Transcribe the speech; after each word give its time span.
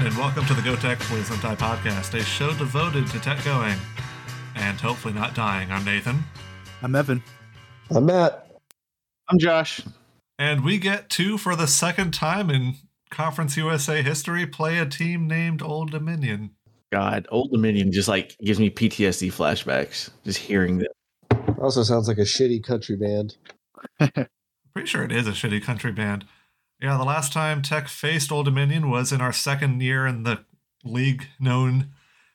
everyone, 0.00 0.06
and 0.06 0.16
welcome 0.16 0.46
to 0.46 0.54
the 0.54 0.62
Go 0.62 0.76
Tech 0.76 0.98
Please 1.00 1.28
Don't 1.28 1.42
Die 1.42 1.56
podcast, 1.56 2.18
a 2.18 2.22
show 2.22 2.54
devoted 2.54 3.06
to 3.08 3.20
tech 3.20 3.42
going 3.44 3.76
and 4.54 4.80
hopefully 4.80 5.12
not 5.12 5.34
dying. 5.34 5.70
I'm 5.70 5.84
Nathan, 5.84 6.24
I'm 6.82 6.94
Evan. 6.94 7.22
I'm 7.90 8.06
Matt. 8.06 8.50
I'm 9.28 9.38
Josh. 9.38 9.82
and 10.38 10.64
we 10.64 10.78
get 10.78 11.10
to, 11.10 11.36
for 11.36 11.54
the 11.54 11.66
second 11.66 12.12
time 12.12 12.50
in 12.50 12.76
Conference 13.10 13.56
USA 13.56 14.02
history, 14.02 14.46
play 14.46 14.78
a 14.78 14.86
team 14.86 15.26
named 15.26 15.60
Old 15.60 15.90
Dominion. 15.90 16.50
God, 16.92 17.26
Old 17.30 17.50
Dominion 17.52 17.92
just 17.92 18.08
like 18.08 18.36
gives 18.38 18.58
me 18.58 18.70
PTSD 18.70 19.32
flashbacks 19.32 20.10
just 20.24 20.38
hearing 20.38 20.78
that. 20.78 20.92
Also 21.60 21.82
sounds 21.82 22.08
like 22.08 22.18
a 22.18 22.22
shitty 22.22 22.64
country 22.64 22.96
band. 22.96 23.36
Pretty 23.98 24.86
sure 24.86 25.04
it 25.04 25.12
is 25.12 25.26
a 25.26 25.32
shitty 25.32 25.62
country 25.62 25.92
band. 25.92 26.24
Yeah, 26.82 26.96
the 26.96 27.04
last 27.04 27.32
time 27.32 27.60
Tech 27.62 27.88
faced 27.88 28.32
Old 28.32 28.46
Dominion 28.46 28.88
was 28.88 29.12
in 29.12 29.20
our 29.20 29.32
second 29.32 29.82
year 29.82 30.06
in 30.06 30.22
the 30.22 30.44
league 30.84 31.26
known 31.38 31.90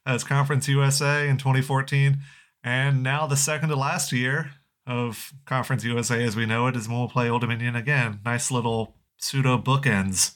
as 0.06 0.24
Conference 0.24 0.68
USA 0.68 1.28
in 1.28 1.38
2014. 1.38 2.20
And 2.64 3.02
now 3.04 3.26
the 3.26 3.38
second 3.38 3.70
to 3.70 3.76
last 3.76 4.12
year 4.12 4.52
of 4.86 5.34
Conference 5.46 5.84
USA 5.84 6.24
as 6.24 6.36
we 6.36 6.46
know 6.46 6.68
it 6.68 6.76
is 6.76 6.88
when 6.88 6.98
we'll 7.00 7.08
play 7.10 7.28
Old 7.30 7.42
Dominion 7.42 7.76
again. 7.76 8.20
Nice 8.24 8.52
little 8.52 8.96
pseudo 9.18 9.58
bookends 9.58 10.36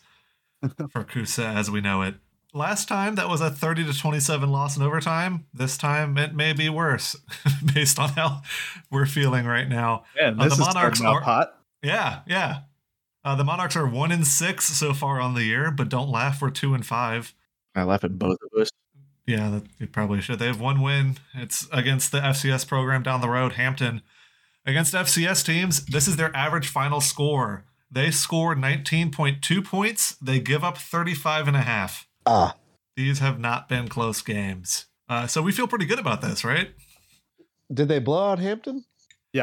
for 0.89 1.03
CUSA 1.03 1.45
as 1.55 1.69
we 1.69 1.81
know 1.81 2.01
it. 2.01 2.15
Last 2.51 2.87
time 2.87 3.13
that 3.13 3.29
was 3.29 3.41
a 3.41 3.51
30 3.51 3.85
to 3.85 3.93
27 3.95 4.49
loss 4.51 4.75
in 4.75 4.81
overtime. 4.81 5.45
This 5.53 5.77
time 5.77 6.17
it 6.17 6.33
may 6.33 6.51
be 6.53 6.67
worse 6.67 7.15
based 7.75 7.99
on 7.99 8.09
how 8.09 8.41
we're 8.89 9.05
feeling 9.05 9.45
right 9.45 9.69
now. 9.69 10.05
Man, 10.19 10.39
Uh, 10.39 10.45
this 10.45 10.57
the 10.57 10.63
is 10.63 10.67
Monarchs 10.73 10.97
starting 10.97 11.17
are- 11.19 11.21
hot. 11.23 11.55
Yeah, 11.83 12.21
yeah. 12.25 12.61
Uh, 13.29 13.35
the 13.35 13.43
Monarchs 13.43 13.75
are 13.75 13.85
one 13.85 14.11
in 14.11 14.25
six 14.25 14.65
so 14.65 14.91
far 14.91 15.21
on 15.21 15.35
the 15.35 15.43
year, 15.43 15.69
but 15.69 15.87
don't 15.87 16.09
laugh, 16.09 16.41
we're 16.41 16.49
two 16.49 16.73
and 16.73 16.83
five. 16.83 17.35
I 17.75 17.83
laugh 17.83 18.03
at 18.03 18.17
both 18.17 18.39
of 18.41 18.59
us. 18.59 18.71
Yeah, 19.27 19.51
that, 19.51 19.65
you 19.77 19.85
probably 19.85 20.19
should. 20.19 20.39
They 20.39 20.47
have 20.47 20.59
one 20.59 20.81
win. 20.81 21.17
It's 21.35 21.67
against 21.71 22.11
the 22.11 22.21
FCS 22.21 22.67
program 22.67 23.03
down 23.03 23.21
the 23.21 23.29
road, 23.29 23.51
Hampton. 23.53 24.01
Against 24.65 24.95
FCS 24.95 25.45
teams, 25.45 25.85
this 25.85 26.07
is 26.07 26.15
their 26.15 26.35
average 26.35 26.69
final 26.69 27.01
score. 27.01 27.65
They 27.91 28.09
score 28.09 28.55
19.2 28.55 29.63
points. 29.63 30.15
They 30.15 30.39
give 30.39 30.63
up 30.63 30.79
35 30.79 31.49
and 31.49 31.57
a 31.57 31.61
half. 31.61 32.07
Ah, 32.25 32.55
These 32.97 33.19
have 33.19 33.39
not 33.39 33.69
been 33.69 33.89
close 33.89 34.23
games. 34.23 34.87
Uh, 35.07 35.27
so 35.27 35.43
we 35.43 35.51
feel 35.51 35.67
pretty 35.67 35.85
good 35.85 35.99
about 35.99 36.21
this, 36.21 36.43
right? 36.43 36.71
did 37.71 37.89
they 37.89 37.99
blow 37.99 38.31
out 38.31 38.39
Hampton? 38.39 38.85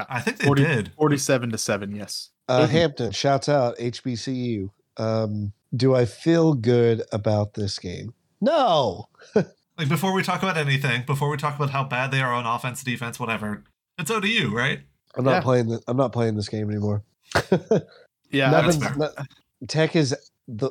I 0.08 0.20
think 0.20 0.38
they 0.38 0.46
40 0.46 0.64
did. 0.64 0.92
47 0.96 1.50
to 1.50 1.58
7, 1.58 1.94
yes. 1.94 2.30
Uh, 2.48 2.66
Mhm. 2.66 2.68
Hampton, 2.70 3.10
shouts 3.12 3.48
out 3.48 3.76
HBCU. 3.78 4.70
Um, 4.96 5.52
do 5.74 5.94
I 5.94 6.04
feel 6.04 6.54
good 6.54 7.02
about 7.12 7.54
this 7.54 7.78
game? 7.78 8.14
No. 8.40 9.08
Like 9.78 9.90
before 9.90 10.14
we 10.14 10.22
talk 10.22 10.42
about 10.42 10.56
anything, 10.56 11.02
before 11.04 11.28
we 11.28 11.36
talk 11.36 11.54
about 11.54 11.68
how 11.68 11.84
bad 11.84 12.10
they 12.10 12.22
are 12.22 12.32
on 12.32 12.46
offense, 12.46 12.82
defense, 12.82 13.20
whatever, 13.20 13.62
it's 13.98 14.10
ODU, 14.10 14.50
right? 14.50 14.80
I'm 15.14 15.24
not 15.24 15.32
Yeah. 15.32 15.40
playing. 15.42 15.68
The, 15.68 15.82
I'm 15.86 15.98
not 15.98 16.14
playing 16.14 16.34
this 16.34 16.48
game 16.48 16.70
anymore. 16.70 17.02
Yeah, 18.30 18.50
That's 18.50 18.78
Nothing's- 18.78 19.14
fair. 19.14 19.26
Tech 19.68 19.94
is 19.96 20.16
the 20.48 20.70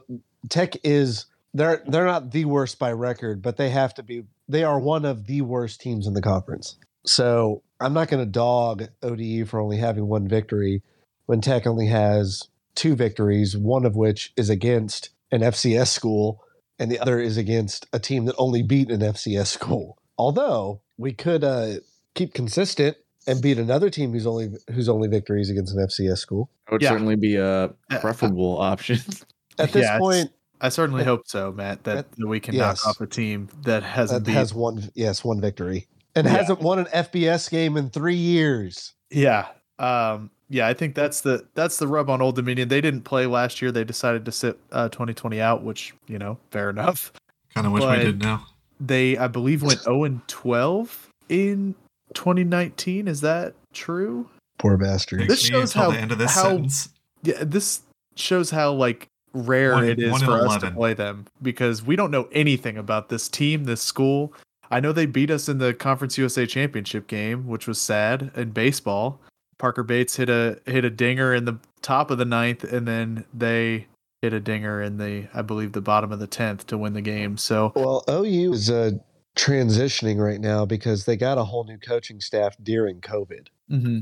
Tech 0.49 0.75
is 0.83 1.25
they're 1.53 1.83
they're 1.87 2.05
not 2.05 2.31
the 2.31 2.45
worst 2.45 2.79
by 2.79 2.91
record, 2.91 3.41
but 3.43 3.57
they 3.57 3.69
have 3.69 3.93
to 3.95 4.03
be. 4.03 4.23
They 4.49 4.63
are 4.63 4.79
one 4.79 5.05
of 5.05 5.25
the 5.27 5.41
worst 5.41 5.81
teams 5.81 6.07
in 6.07 6.13
the 6.15 6.21
conference. 6.21 6.75
So 7.05 7.61
I'm 7.79 7.93
not 7.93 8.07
going 8.09 8.23
to 8.23 8.29
dog 8.31 8.87
ODU 9.03 9.45
for 9.45 9.59
only 9.59 9.77
having 9.77 10.07
one 10.07 10.27
victory 10.27 10.81
when 11.25 11.41
Tech 11.41 11.67
only 11.67 11.87
has 11.87 12.43
two 12.75 12.95
victories, 12.95 13.57
one 13.57 13.85
of 13.85 13.95
which 13.95 14.31
is 14.37 14.49
against 14.49 15.09
an 15.31 15.41
FCS 15.41 15.87
school, 15.87 16.41
and 16.79 16.91
the 16.91 16.99
other 16.99 17.19
is 17.19 17.37
against 17.37 17.85
a 17.91 17.99
team 17.99 18.25
that 18.25 18.35
only 18.37 18.61
beat 18.63 18.89
an 18.91 19.01
FCS 19.01 19.47
school. 19.47 19.97
Although 20.17 20.81
we 20.97 21.11
could 21.13 21.43
uh, 21.43 21.75
keep 22.13 22.33
consistent 22.33 22.97
and 23.27 23.41
beat 23.41 23.57
another 23.57 23.89
team 23.89 24.11
whose 24.13 24.27
only 24.27 24.49
whose 24.71 24.87
only 24.87 25.07
victory 25.07 25.41
is 25.41 25.49
against 25.49 25.73
an 25.75 25.85
FCS 25.85 26.19
school. 26.19 26.49
That 26.67 26.73
would 26.73 26.81
Yeah. 26.81 26.89
certainly 26.91 27.15
be 27.15 27.35
a 27.37 27.63
Uh, 27.65 27.69
preferable 27.99 28.57
option. 28.57 28.99
At 29.59 29.71
this 29.73 29.83
Yeah, 29.83 29.97
point, 29.97 30.31
I 30.61 30.69
certainly 30.69 31.01
That- 31.03 31.09
hope 31.09 31.21
so, 31.25 31.51
Matt, 31.51 31.83
that, 31.85 32.11
that 32.11 32.27
we 32.27 32.39
can 32.39 32.53
yes. 32.55 32.85
knock 32.85 32.87
off 32.95 33.01
a 33.01 33.07
team 33.07 33.49
that 33.63 33.83
hasn't 33.83 34.25
that 34.25 34.29
beat. 34.31 34.37
has 34.37 34.53
one 34.53 34.89
yes 34.95 35.23
one 35.23 35.41
victory 35.41 35.87
and 36.15 36.25
Yeah. 36.25 36.31
hasn't 36.33 36.61
won 36.61 36.79
an 36.79 36.87
FBS 36.93 37.49
game 37.49 37.77
in 37.77 37.89
three 37.89 38.15
years. 38.15 38.93
Yeah. 39.09 39.47
Um, 39.79 40.29
yeah, 40.49 40.67
I 40.67 40.73
think 40.73 40.95
that's 40.95 41.21
the 41.21 41.45
that's 41.55 41.77
the 41.77 41.87
rub 41.87 42.09
on 42.09 42.21
Old 42.21 42.35
Dominion. 42.35 42.67
They 42.69 42.81
didn't 42.81 43.01
play 43.01 43.25
last 43.25 43.61
year. 43.61 43.71
They 43.71 43.83
decided 43.83 44.25
to 44.25 44.31
sit 44.31 44.59
uh, 44.71 44.89
2020 44.89 45.41
out, 45.41 45.63
which, 45.63 45.93
you 46.07 46.17
know, 46.19 46.37
fair 46.51 46.69
enough. 46.69 47.11
Kind 47.53 47.65
of 47.67 47.73
wish 47.73 47.81
But- 47.83 47.97
we 47.99 48.03
did 48.05 48.19
now. 48.21 48.45
They, 48.79 49.17
I 49.17 49.27
believe, 49.27 49.63
went 49.63 49.79
0 49.81 50.03
and 50.05 50.27
12 50.27 51.09
in 51.29 51.75
2019. 52.13 53.07
Is 53.07 53.21
that 53.21 53.53
true? 53.73 54.29
Poor 54.57 54.77
bastard. 54.77 55.27
This 55.27 55.43
me 55.43 55.49
shows 55.49 55.73
how- 55.73 55.91
the 55.91 55.97
end 55.99 56.11
of 56.11 56.17
this 56.17 56.33
how- 56.35 56.43
sentence. 56.43 56.89
Yeah, 57.23 57.43
this 57.43 57.81
shows 58.15 58.49
how 58.51 58.71
like 58.73 59.07
rare 59.33 59.73
One- 59.73 59.85
it 59.85 59.99
is 59.99 60.11
one 60.11 60.21
in 60.21 60.25
for 60.27 60.47
us 60.47 60.57
to 60.61 60.71
play 60.71 60.93
them 60.93 61.25
because 61.41 61.83
we 61.83 61.95
don't 61.95 62.11
know 62.11 62.27
anything 62.31 62.77
about 62.77 63.09
this 63.09 63.27
team, 63.27 63.63
this 63.65 63.81
school. 63.81 64.33
I 64.71 64.79
know 64.79 64.91
they 64.91 65.05
beat 65.05 65.31
us 65.31 65.47
in 65.49 65.57
the 65.57 65.73
Conference 65.73 66.17
USA 66.17 66.45
Championship 66.45 67.07
game, 67.07 67.47
which 67.47 67.67
was 67.67 67.79
sad 67.79 68.31
in 68.35 68.51
baseball. 68.51 69.21
Parker 69.57 69.83
Bates 69.83 70.17
hit 70.17 70.29
a 70.29 70.59
hit 70.65 70.83
a 70.85 70.89
dinger 70.89 71.33
in 71.33 71.45
the 71.45 71.57
top 71.81 72.11
of 72.11 72.17
the 72.17 72.25
ninth, 72.25 72.63
and 72.63 72.87
then 72.87 73.25
they 73.33 73.87
hit 74.21 74.33
a 74.33 74.39
dinger 74.39 74.81
in 74.81 74.97
the 74.97 75.27
I 75.33 75.41
believe 75.41 75.71
the 75.71 75.81
bottom 75.81 76.11
of 76.11 76.19
the 76.19 76.27
tenth 76.27 76.67
to 76.67 76.77
win 76.77 76.93
the 76.93 77.01
game. 77.01 77.37
So 77.37 77.71
Well, 77.75 78.03
OU 78.09 78.53
is 78.53 78.69
uh, 78.69 78.91
transitioning 79.37 80.17
right 80.17 80.41
now 80.41 80.65
because 80.65 81.05
they 81.05 81.15
got 81.15 81.37
a 81.37 81.43
whole 81.43 81.63
new 81.63 81.77
coaching 81.77 82.19
staff 82.19 82.55
during 82.61 83.01
COVID. 83.01 83.47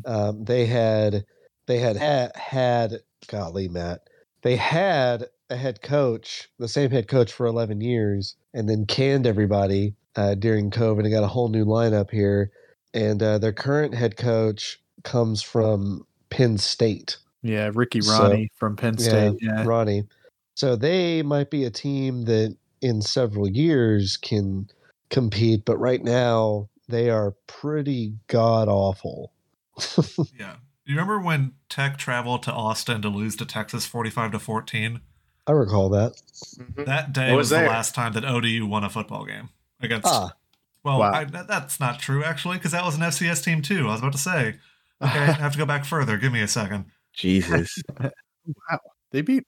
Um, 0.06 0.44
they 0.45 0.66
had 0.66 1.25
they 1.68 1.80
had 1.80 1.97
had, 1.97 2.35
had 2.35 2.94
golly 3.28 3.69
Matt 3.69 4.07
they 4.44 4.56
had 4.57 5.28
a 5.50 5.56
head 5.56 5.81
coach 5.81 6.50
the 6.59 6.68
same 6.68 6.91
head 6.91 7.07
coach 7.07 7.31
for 7.31 7.45
11 7.45 7.81
years 7.81 8.35
and 8.53 8.69
then 8.69 8.85
canned 8.85 9.25
everybody 9.25 9.95
uh, 10.16 10.35
during 10.35 10.69
covid 10.72 11.00
and 11.00 11.12
got 11.12 11.24
a 11.24 11.28
whole 11.28 11.50
new 11.50 11.66
lineup 11.66 12.12
here. 12.12 12.51
And 12.94 13.22
uh, 13.24 13.40
their 13.40 13.53
current 13.53 13.96
head 13.96 14.18
coach 14.18 14.79
comes 15.03 15.41
from 15.41 16.06
penn 16.29 16.57
state. 16.57 17.18
Yeah, 17.41 17.72
Ricky 17.74 18.01
So- 18.01 18.22
Ronnie 18.22 18.50
from 18.56 18.75
Penn 18.75 18.97
State. 18.97 19.38
Yeah, 19.41 19.66
Rahne. 19.66 20.07
So 20.56 20.75
they 20.75 21.24
might 21.24 21.50
be 21.50 21.66
a 21.66 21.69
team 21.69 22.24
that 22.25 22.56
in 22.81 23.01
several 23.01 23.50
years 23.50 24.18
can 24.18 24.69
compete 25.09 25.63
but 25.63 25.78
right 25.78 26.03
now 26.03 26.68
they 26.90 27.09
are 27.09 27.35
pretty 27.47 28.13
god 28.28 28.68
awful 28.68 29.31
Yeah. 30.38 30.56
You 30.85 30.95
remember 30.95 31.19
when 31.19 31.53
Tech 31.69 31.97
traveled 31.97 32.44
to 32.44 32.51
Austin 32.51 33.01
to 33.03 33.09
lose 33.09 33.38
to 33.38 33.45
Texas 33.45 33.85
45 33.85 34.34
to 34.34 34.40
14? 34.40 35.00
i 35.47 35.51
recall 35.51 35.90
that. 35.90 36.22
That 36.85 37.13
day 37.13 37.30
I 37.30 37.34
was, 37.34 37.51
was 37.51 37.62
the 37.62 37.68
last 37.68 37.95
time 37.95 38.13
that 38.13 38.25
ODU 38.25 38.66
won 38.66 38.84
a 38.84 38.90
football 38.90 39.25
game 39.25 39.50
against. 39.83 40.07
ah 40.07 40.31
well, 40.83 40.99
Wow. 40.99 41.11
I, 41.13 41.23
that- 41.25 41.47
that's 41.47 41.79
not 41.79 41.99
true 41.99 42.23
actually, 42.23 42.57
because 42.57 42.71
that 42.73 42.83
was 42.85 42.95
an 42.95 43.01
FCS 43.01 43.44
team 43.44 43.61
too. 43.61 43.88
I 43.88 43.91
was 43.91 43.99
about 43.99 44.11
to 44.13 44.17
say. 44.17 44.55
Okay, 45.01 45.19
I 45.19 45.31
have 45.33 45.51
to 45.51 45.57
go 45.57 45.66
back 45.66 45.83
further. 45.83 46.17
Give 46.17 46.31
me 46.31 46.41
a 46.41 46.47
second. 46.47 46.85
Jesus. 47.13 47.77
wow, 47.99 48.79
they 49.11 49.21
beat 49.21 49.44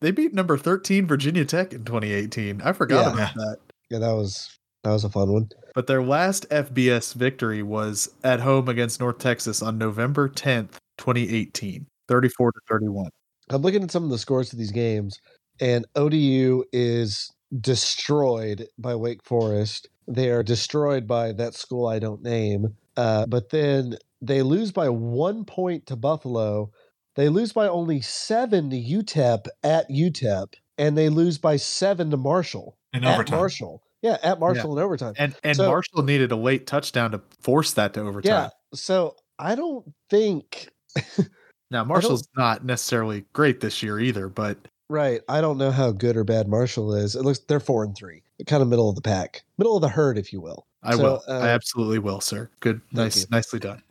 they 0.00 0.12
beat 0.12 0.32
number 0.32 0.56
thirteen 0.56 1.06
Virginia 1.06 1.44
Tech 1.44 1.72
in 1.72 1.84
2018. 1.84 2.62
I 2.62 2.72
forgot 2.72 3.06
Yeah. 3.06 3.14
about 3.14 3.34
that. 3.34 3.56
yeah 3.90 3.98
that 3.98 4.12
was 4.12 4.56
that 4.84 4.92
was 4.92 5.02
a 5.02 5.08
fun 5.10 5.32
one 5.32 5.48
But 5.74 5.88
their 5.88 6.02
last 6.02 6.48
FBS 6.50 7.14
victory 7.14 7.62
was 7.62 8.08
at 8.22 8.38
home 8.40 8.68
against 8.68 9.00
North 9.00 9.18
Texas 9.18 9.62
on 9.62 9.78
November 9.78 10.28
10th, 10.28 10.76
2018, 10.98 11.86
34 12.08 12.52
to 12.52 12.60
31. 12.68 13.10
I'm 13.50 13.62
looking 13.62 13.82
at 13.82 13.90
some 13.90 14.04
of 14.04 14.10
the 14.10 14.18
scores 14.18 14.52
of 14.52 14.58
these 14.60 14.70
games, 14.72 15.18
and 15.60 15.84
ODU 15.96 16.62
is 16.72 17.28
destroyed 17.58 18.66
by 18.78 18.94
Wake 18.94 19.22
Forest. 19.24 19.88
They 20.06 20.30
are 20.30 20.42
destroyed 20.42 21.06
by 21.06 21.32
that 21.32 21.54
school 21.54 21.86
I 21.86 21.98
don't 21.98 22.22
name. 22.22 22.74
Uh, 22.96 23.26
but 23.26 23.50
then 23.50 23.96
they 24.20 24.42
lose 24.42 24.72
by 24.72 24.88
one 24.88 25.44
point 25.44 25.86
to 25.86 25.96
Buffalo. 25.96 26.70
They 27.16 27.28
lose 27.28 27.52
by 27.52 27.68
only 27.68 28.00
seven 28.00 28.70
to 28.70 28.76
UTEP 28.76 29.46
at 29.62 29.88
UTEP, 29.90 30.54
and 30.78 30.96
they 30.96 31.08
lose 31.08 31.38
by 31.38 31.56
seven 31.56 32.10
to 32.10 32.16
Marshall 32.16 32.76
In 32.92 33.04
at 33.04 33.14
overtime. 33.14 33.38
Marshall. 33.38 33.82
Yeah, 34.02 34.16
at 34.22 34.40
Marshall 34.40 34.76
in 34.78 34.82
overtime. 34.82 35.14
And 35.18 35.34
and 35.44 35.56
So- 35.56 35.66
Marshall 35.68 36.02
needed 36.02 36.32
a 36.32 36.36
late 36.36 36.66
touchdown 36.66 37.10
to 37.12 37.20
force 37.40 37.72
that 37.74 37.94
to 37.94 38.00
overtime. 38.00 38.30
Yeah, 38.30 38.48
so 38.74 39.16
I 39.38 39.54
don't 39.54 39.84
think 40.08 40.68
Now 41.70 41.84
Marshall's 41.84 42.28
not 42.36 42.64
necessarily 42.64 43.24
great 43.32 43.60
this 43.60 43.82
year 43.82 43.98
either, 44.00 44.28
but 44.28 44.58
Right. 44.90 45.20
I 45.28 45.40
don't 45.40 45.56
know 45.56 45.70
how 45.70 45.92
good 45.92 46.16
or 46.16 46.24
bad 46.24 46.48
Marshall 46.48 46.92
is. 46.94 47.14
It 47.14 47.22
looks 47.22 47.38
they're 47.38 47.60
four 47.60 47.84
and 47.84 47.96
three, 47.96 48.24
kind 48.48 48.60
of 48.60 48.68
middle 48.68 48.88
of 48.88 48.96
the 48.96 49.00
pack, 49.02 49.44
middle 49.56 49.76
of 49.76 49.82
the 49.82 49.88
herd, 49.88 50.18
if 50.18 50.32
you 50.32 50.40
will. 50.40 50.66
I 50.82 50.96
So, 50.96 51.02
will. 51.02 51.22
uh, 51.28 51.38
I 51.44 51.48
absolutely 51.50 52.00
will, 52.00 52.20
sir. 52.20 52.50
Good, 52.58 52.80
nice, 52.92 53.16
you. 53.20 53.26
nicely 53.30 53.60
done. 53.60 53.82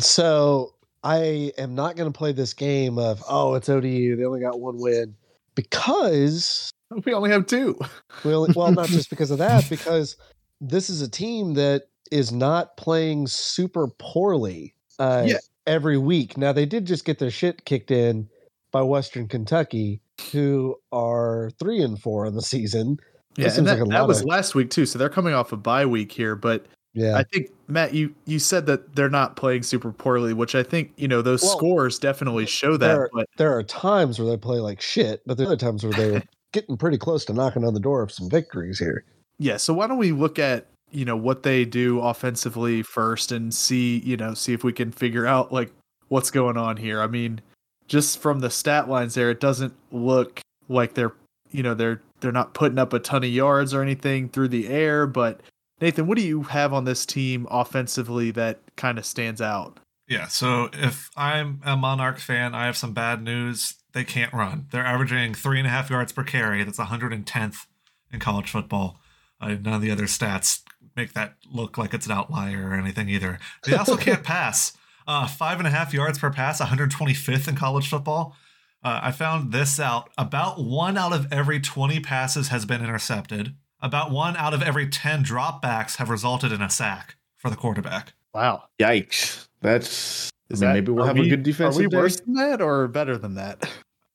So 0.00 0.74
I 1.04 1.52
am 1.56 1.76
not 1.76 1.94
going 1.96 2.12
to 2.12 2.16
play 2.16 2.32
this 2.32 2.52
game 2.52 2.98
of 2.98 3.22
oh 3.28 3.54
it's 3.54 3.68
ODU 3.68 4.16
they 4.16 4.24
only 4.24 4.40
got 4.40 4.58
one 4.60 4.78
win 4.78 5.14
because 5.54 6.70
We 7.04 7.12
only 7.12 7.30
have 7.30 7.46
two. 7.46 7.78
Well, 8.24 8.48
well, 8.56 8.72
not 8.72 8.88
just 8.88 9.10
because 9.10 9.30
of 9.30 9.38
that, 9.38 9.64
because 9.70 10.16
this 10.60 10.88
is 10.90 11.00
a 11.02 11.08
team 11.08 11.54
that 11.54 11.84
is 12.10 12.32
not 12.32 12.76
playing 12.76 13.26
super 13.28 13.86
poorly 13.98 14.74
uh, 14.98 15.24
Yeah. 15.26 15.38
every 15.66 15.98
week. 15.98 16.36
Now 16.36 16.52
they 16.52 16.66
did 16.66 16.86
just 16.86 17.04
get 17.04 17.18
their 17.18 17.30
shit 17.30 17.64
kicked 17.66 17.90
in 17.90 18.28
by 18.72 18.82
Western 18.82 19.28
Kentucky, 19.28 20.00
who 20.32 20.76
are 20.92 21.50
three 21.58 21.80
and 21.82 22.00
four 22.00 22.26
in 22.26 22.34
the 22.34 22.42
season. 22.42 22.98
Yeah, 23.36 23.46
seems 23.48 23.58
and 23.58 23.66
that, 23.68 23.78
like 23.80 23.88
that 23.90 24.08
was 24.08 24.20
of- 24.20 24.26
last 24.26 24.54
week 24.54 24.70
too. 24.70 24.84
So 24.86 24.98
they're 24.98 25.08
coming 25.08 25.34
off 25.34 25.52
a 25.52 25.56
bye 25.56 25.86
week 25.86 26.10
here, 26.12 26.34
but 26.34 26.66
Yeah, 26.94 27.16
I 27.16 27.22
think 27.22 27.48
Matt, 27.68 27.94
you 27.94 28.14
you 28.26 28.38
said 28.38 28.66
that 28.66 28.96
they're 28.96 29.10
not 29.10 29.36
playing 29.36 29.62
super 29.62 29.92
poorly, 29.92 30.32
which 30.32 30.54
I 30.54 30.62
think 30.62 30.92
you 30.96 31.06
know 31.08 31.22
those 31.22 31.42
Well, 31.42 31.56
scores 31.56 31.98
definitely 31.98 32.46
show 32.46 32.72
that. 32.76 32.86
there, 32.86 33.10
But 33.12 33.26
there 33.36 33.56
are 33.56 33.62
times 33.62 34.18
where 34.18 34.28
they 34.28 34.36
play 34.36 34.58
like 34.58 34.80
shit, 34.80 35.22
but 35.26 35.36
there 35.36 35.46
are 35.46 35.50
other 35.50 35.56
times 35.56 35.84
where 35.84 35.92
they're 35.92 36.22
getting 36.52 36.76
pretty 36.76 36.98
close 36.98 37.24
to 37.26 37.32
knocking 37.32 37.64
on 37.64 37.74
the 37.74 37.80
door 37.80 38.02
of 38.02 38.10
some 38.10 38.28
victories 38.28 38.78
here. 38.78 39.04
yeah, 39.38 39.56
so 39.56 39.72
why 39.74 39.86
don't 39.86 39.98
we 39.98 40.10
look 40.12 40.38
at 40.38 40.66
you 40.90 41.04
know 41.04 41.16
what 41.16 41.42
they 41.44 41.64
do 41.66 42.00
offensively 42.00 42.82
first 42.82 43.30
and 43.30 43.54
see 43.54 43.98
you 43.98 44.16
know 44.16 44.32
see 44.34 44.52
if 44.54 44.64
we 44.64 44.72
can 44.72 44.90
figure 44.90 45.26
out 45.26 45.52
like 45.52 45.70
what's 46.08 46.30
going 46.30 46.56
on 46.56 46.76
here. 46.78 47.00
I 47.02 47.06
mean, 47.06 47.40
just 47.88 48.18
from 48.20 48.40
the 48.40 48.50
stat 48.50 48.88
lines 48.88 49.14
there, 49.14 49.30
it 49.30 49.40
doesn't 49.40 49.74
look 49.90 50.40
like 50.68 50.94
they're 50.94 51.14
you 51.50 51.62
know 51.62 51.74
they're 51.74 52.02
they're 52.20 52.32
not 52.32 52.54
putting 52.54 52.78
up 52.78 52.92
a 52.92 52.98
ton 52.98 53.24
of 53.24 53.30
yards 53.30 53.74
or 53.74 53.82
anything 53.82 54.28
through 54.28 54.48
the 54.48 54.68
air. 54.68 55.06
But 55.06 55.40
Nathan, 55.80 56.06
what 56.06 56.18
do 56.18 56.24
you 56.24 56.42
have 56.44 56.72
on 56.72 56.84
this 56.84 57.06
team 57.06 57.46
offensively 57.50 58.30
that 58.32 58.60
kind 58.76 58.98
of 58.98 59.06
stands 59.06 59.40
out? 59.40 59.78
Yeah, 60.08 60.26
so 60.26 60.70
if 60.72 61.10
I'm 61.16 61.60
a 61.64 61.76
Monarch 61.76 62.18
fan, 62.18 62.54
I 62.54 62.64
have 62.66 62.76
some 62.76 62.94
bad 62.94 63.22
news. 63.22 63.74
They 63.92 64.04
can't 64.04 64.32
run. 64.32 64.66
They're 64.70 64.84
averaging 64.84 65.34
three 65.34 65.58
and 65.58 65.66
a 65.66 65.70
half 65.70 65.90
yards 65.90 66.12
per 66.12 66.24
carry. 66.24 66.64
That's 66.64 66.78
110th 66.78 67.66
in 68.10 68.20
college 68.20 68.50
football. 68.50 68.98
Uh, 69.40 69.48
none 69.48 69.74
of 69.74 69.82
the 69.82 69.90
other 69.90 70.04
stats 70.04 70.62
make 70.96 71.12
that 71.12 71.34
look 71.52 71.76
like 71.76 71.92
it's 71.92 72.06
an 72.06 72.12
outlier 72.12 72.70
or 72.70 72.74
anything 72.74 73.08
either. 73.08 73.38
They 73.64 73.76
also 73.76 73.96
can't 73.98 74.24
pass. 74.24 74.72
Uh, 75.08 75.26
five 75.26 75.58
and 75.58 75.66
a 75.66 75.70
half 75.70 75.94
yards 75.94 76.18
per 76.18 76.30
pass, 76.30 76.60
125th 76.60 77.48
in 77.48 77.56
college 77.56 77.88
football. 77.88 78.36
Uh, 78.84 79.00
I 79.04 79.10
found 79.10 79.52
this 79.52 79.80
out. 79.80 80.10
About 80.18 80.62
one 80.62 80.98
out 80.98 81.14
of 81.14 81.32
every 81.32 81.58
20 81.60 81.98
passes 82.00 82.48
has 82.48 82.66
been 82.66 82.84
intercepted. 82.84 83.54
About 83.80 84.10
one 84.10 84.36
out 84.36 84.52
of 84.52 84.62
every 84.62 84.86
10 84.86 85.24
dropbacks 85.24 85.96
have 85.96 86.10
resulted 86.10 86.52
in 86.52 86.60
a 86.60 86.68
sack 86.68 87.16
for 87.36 87.48
the 87.48 87.56
quarterback. 87.56 88.12
Wow. 88.34 88.64
Yikes. 88.78 89.48
That's. 89.62 90.30
I 90.50 90.52
Is 90.54 90.60
mean, 90.60 90.68
that- 90.68 90.74
maybe 90.74 90.92
we'll 90.92 91.04
are 91.04 91.06
have 91.08 91.16
we- 91.18 91.26
a 91.26 91.30
good 91.30 91.42
defense. 91.42 91.76
Are 91.76 91.80
we 91.80 91.86
day. 91.88 91.96
worse 91.96 92.20
than 92.20 92.34
that 92.34 92.60
or 92.60 92.86
better 92.86 93.16
than 93.16 93.34
that? 93.34 93.68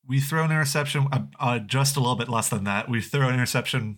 we 0.07 0.19
throw 0.19 0.43
an 0.43 0.51
interception 0.51 1.07
uh, 1.11 1.21
uh, 1.39 1.59
just 1.59 1.95
a 1.95 1.99
little 1.99 2.15
bit 2.17 2.29
less 2.29 2.49
than 2.49 2.65
that. 2.65 2.87
We 2.89 3.01
throw 3.01 3.29
an 3.29 3.33
interception 3.33 3.97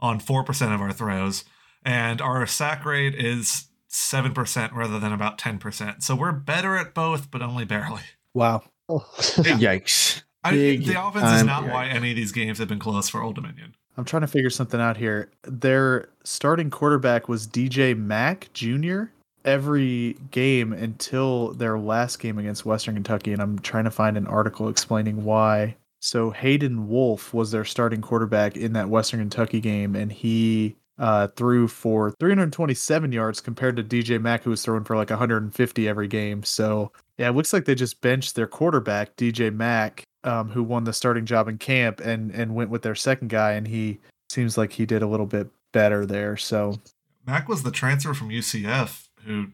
on 0.00 0.18
4% 0.18 0.74
of 0.74 0.80
our 0.80 0.92
throws, 0.92 1.44
and 1.84 2.20
our 2.20 2.46
sack 2.46 2.84
rate 2.84 3.14
is 3.14 3.66
7% 3.92 4.72
rather 4.72 4.98
than 4.98 5.12
about 5.12 5.38
10%. 5.38 6.02
So 6.02 6.16
we're 6.16 6.32
better 6.32 6.76
at 6.76 6.94
both, 6.94 7.30
but 7.30 7.42
only 7.42 7.64
barely. 7.64 8.02
Wow. 8.34 8.62
Oh. 8.88 9.06
Yikes. 9.18 10.22
I, 10.44 10.52
Big 10.52 10.86
the 10.86 11.00
offense 11.00 11.24
is 11.24 11.30
time 11.38 11.46
not 11.46 11.64
yikes. 11.64 11.72
why 11.72 11.86
any 11.86 12.10
of 12.10 12.16
these 12.16 12.32
games 12.32 12.58
have 12.58 12.68
been 12.68 12.80
close 12.80 13.08
for 13.08 13.22
Old 13.22 13.36
Dominion. 13.36 13.76
I'm 13.96 14.04
trying 14.04 14.22
to 14.22 14.26
figure 14.26 14.50
something 14.50 14.80
out 14.80 14.96
here. 14.96 15.30
Their 15.42 16.08
starting 16.24 16.70
quarterback 16.70 17.28
was 17.28 17.46
DJ 17.46 17.96
Mack 17.96 18.48
Jr. 18.54 19.04
every 19.44 20.16
game 20.30 20.72
until 20.72 21.52
their 21.52 21.78
last 21.78 22.18
game 22.18 22.38
against 22.38 22.64
Western 22.64 22.94
Kentucky, 22.94 23.32
and 23.32 23.42
I'm 23.42 23.58
trying 23.58 23.84
to 23.84 23.90
find 23.90 24.16
an 24.16 24.26
article 24.26 24.68
explaining 24.68 25.24
why. 25.24 25.76
So 26.00 26.30
Hayden 26.30 26.88
Wolff 26.88 27.32
was 27.32 27.52
their 27.52 27.64
starting 27.64 28.00
quarterback 28.00 28.56
in 28.56 28.72
that 28.72 28.88
Western 28.88 29.20
Kentucky 29.20 29.60
game, 29.60 29.94
and 29.94 30.10
he 30.10 30.74
uh, 30.98 31.26
threw 31.28 31.66
for 31.68 32.10
327 32.20 33.12
yards 33.12 33.40
compared 33.40 33.76
to 33.76 33.82
DJ 33.82 34.20
Mack, 34.20 34.42
who 34.44 34.50
was 34.50 34.62
throwing 34.64 34.84
for 34.84 34.96
like 34.96 35.10
150 35.10 35.88
every 35.88 36.08
game. 36.08 36.42
So 36.42 36.92
yeah, 37.18 37.28
it 37.28 37.34
looks 37.34 37.52
like 37.52 37.64
they 37.64 37.74
just 37.74 38.00
benched 38.00 38.34
their 38.34 38.46
quarterback, 38.46 39.16
DJ 39.16 39.54
Mack, 39.54 40.04
um, 40.24 40.50
who 40.50 40.62
won 40.62 40.84
the 40.84 40.92
starting 40.92 41.26
job 41.26 41.48
in 41.48 41.58
camp, 41.58 42.00
and 42.00 42.30
and 42.32 42.54
went 42.54 42.70
with 42.70 42.82
their 42.82 42.94
second 42.94 43.28
guy, 43.28 43.52
and 43.52 43.66
he 43.66 44.00
seems 44.28 44.56
like 44.56 44.72
he 44.72 44.86
did 44.86 45.02
a 45.02 45.06
little 45.06 45.26
bit 45.26 45.48
better 45.72 46.06
there. 46.06 46.36
So 46.36 46.78
Mack 47.26 47.48
was 47.48 47.62
the 47.62 47.70
transfer 47.70 48.14
from 48.14 48.28
UCF 48.28 49.08
who 49.24 49.48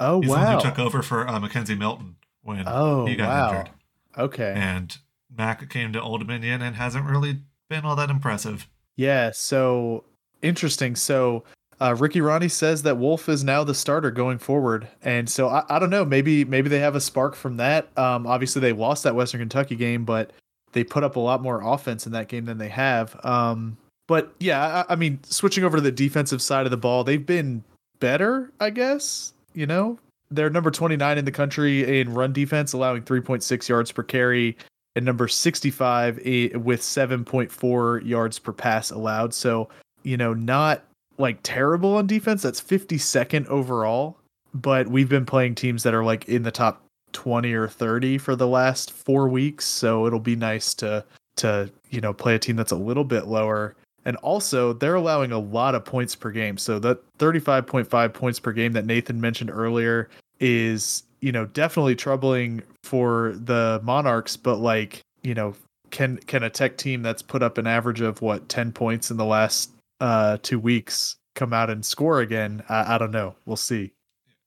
oh 0.00 0.18
wow, 0.24 0.56
who 0.56 0.62
took 0.62 0.78
over 0.78 1.02
for 1.02 1.26
uh, 1.26 1.38
McKenzie 1.40 1.78
Milton 1.78 2.16
when 2.42 2.64
oh 2.66 3.06
he 3.06 3.16
got 3.16 3.28
wow, 3.28 3.58
injured. 3.58 3.70
okay, 4.18 4.52
And 4.56 4.96
Mack 5.34 5.68
came 5.68 5.92
to 5.92 6.00
Old 6.00 6.20
Dominion 6.20 6.62
and 6.62 6.76
hasn't 6.76 7.04
really 7.06 7.40
been 7.68 7.84
all 7.84 7.96
that 7.96 8.10
impressive. 8.10 8.68
yeah. 8.96 9.30
So 9.32 10.04
interesting. 10.42 10.96
So 10.96 11.44
uh, 11.80 11.94
Ricky 11.98 12.20
Rahne 12.20 12.50
says 12.50 12.82
that 12.82 12.96
Wolff 12.96 13.28
is 13.28 13.44
now 13.44 13.64
the 13.64 13.74
starter 13.74 14.10
going 14.10 14.38
forward, 14.38 14.88
and 15.02 15.28
so 15.28 15.48
I, 15.48 15.64
I 15.68 15.78
don't 15.78 15.90
know. 15.90 16.04
Maybe 16.04 16.44
maybe 16.44 16.68
they 16.68 16.78
have 16.78 16.96
a 16.96 17.00
spark 17.00 17.34
from 17.34 17.56
that. 17.58 17.96
Um, 17.98 18.26
obviously 18.26 18.60
they 18.60 18.72
lost 18.72 19.04
that 19.04 19.14
Western 19.14 19.40
Kentucky 19.40 19.76
game, 19.76 20.04
but 20.04 20.32
they 20.72 20.84
put 20.84 21.04
up 21.04 21.16
a 21.16 21.20
lot 21.20 21.42
more 21.42 21.62
offense 21.62 22.06
in 22.06 22.12
that 22.12 22.28
game 22.28 22.44
than 22.44 22.58
they 22.58 22.68
have. 22.68 23.18
Um, 23.24 23.76
but 24.06 24.34
yeah, 24.40 24.84
I, 24.88 24.92
I 24.92 24.96
mean, 24.96 25.18
switching 25.24 25.64
over 25.64 25.76
to 25.76 25.82
the 25.82 25.92
defensive 25.92 26.40
side 26.40 26.66
of 26.66 26.70
the 26.70 26.76
ball, 26.76 27.04
they've 27.04 27.24
been 27.24 27.64
better, 27.98 28.52
I 28.60 28.70
guess. 28.70 29.32
You 29.54 29.66
know, 29.66 29.98
they're 30.30 30.50
number 30.50 30.70
29 30.70 31.18
in 31.18 31.24
the 31.24 31.32
country 31.32 32.00
in 32.00 32.12
run 32.12 32.32
defense, 32.32 32.72
allowing 32.72 33.02
3.6 33.02 33.68
yards 33.68 33.92
per 33.92 34.02
carry, 34.02 34.56
and 34.94 35.04
number 35.04 35.28
65 35.28 36.16
with 36.16 36.80
7.4 36.80 38.06
yards 38.06 38.38
per 38.38 38.52
pass 38.52 38.90
allowed. 38.90 39.34
So, 39.34 39.68
you 40.06 40.16
know, 40.16 40.32
not 40.32 40.84
like 41.18 41.40
terrible 41.42 41.96
on 41.96 42.06
defense. 42.06 42.42
That's 42.42 42.60
52nd 42.60 43.46
overall, 43.48 44.16
but 44.54 44.86
we've 44.86 45.08
been 45.08 45.26
playing 45.26 45.56
teams 45.56 45.82
that 45.82 45.94
are 45.94 46.04
like 46.04 46.28
in 46.28 46.44
the 46.44 46.52
top 46.52 46.82
20 47.12 47.52
or 47.54 47.66
30 47.66 48.18
for 48.18 48.36
the 48.36 48.46
last 48.46 48.92
4 48.92 49.28
weeks, 49.28 49.64
so 49.64 50.06
it'll 50.06 50.20
be 50.20 50.36
nice 50.36 50.74
to 50.74 51.04
to, 51.36 51.70
you 51.90 52.00
know, 52.00 52.14
play 52.14 52.34
a 52.34 52.38
team 52.38 52.56
that's 52.56 52.72
a 52.72 52.76
little 52.76 53.04
bit 53.04 53.26
lower. 53.26 53.74
And 54.06 54.16
also, 54.18 54.72
they're 54.72 54.94
allowing 54.94 55.32
a 55.32 55.38
lot 55.38 55.74
of 55.74 55.84
points 55.84 56.14
per 56.14 56.30
game. 56.30 56.56
So 56.56 56.78
that 56.78 57.00
35.5 57.18 58.14
points 58.14 58.40
per 58.40 58.52
game 58.52 58.72
that 58.72 58.86
Nathan 58.86 59.20
mentioned 59.20 59.50
earlier 59.50 60.08
is, 60.40 61.02
you 61.20 61.32
know, 61.32 61.46
definitely 61.46 61.96
troubling 61.96 62.62
for 62.84 63.34
the 63.36 63.80
Monarchs, 63.82 64.36
but 64.36 64.58
like, 64.58 65.00
you 65.22 65.34
know, 65.34 65.54
can 65.90 66.16
can 66.18 66.42
a 66.42 66.50
tech 66.50 66.76
team 66.76 67.02
that's 67.02 67.22
put 67.22 67.42
up 67.42 67.58
an 67.58 67.66
average 67.66 68.00
of 68.00 68.22
what 68.22 68.48
10 68.48 68.72
points 68.72 69.10
in 69.10 69.16
the 69.16 69.24
last 69.24 69.70
uh 70.00 70.38
2 70.42 70.58
weeks 70.58 71.16
come 71.34 71.52
out 71.52 71.70
and 71.70 71.84
score 71.84 72.20
again? 72.20 72.62
I, 72.68 72.94
I 72.94 72.98
don't 72.98 73.10
know. 73.10 73.36
We'll 73.44 73.56
see. 73.56 73.92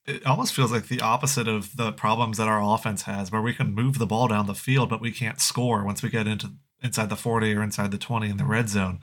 it 0.06 0.26
almost 0.26 0.54
feels 0.54 0.72
like 0.72 0.88
the 0.88 1.02
opposite 1.02 1.48
of 1.48 1.76
the 1.78 1.92
problems 1.92 2.38
that 2.38 2.48
our 2.48 2.62
offense 2.62 3.04
has, 3.04 3.32
where 3.32 3.42
we 3.42 3.54
can 3.54 3.74
move 3.74 4.00
the 4.00 4.08
ball 4.08 4.28
down 4.28 4.48
the 4.48 4.56
field, 4.56 4.90
but 4.90 5.02
we 5.02 5.12
can't 5.12 5.40
score 5.40 5.84
once 5.86 6.02
we 6.02 6.10
get 6.10 6.28
into 6.28 6.54
inside 6.82 7.10
the 7.10 7.16
40 7.16 7.54
or 7.56 7.62
inside 7.62 7.92
the 7.92 7.98
20 7.98 8.30
in 8.30 8.38
the 8.38 8.46
red 8.46 8.70
zone. 8.70 9.00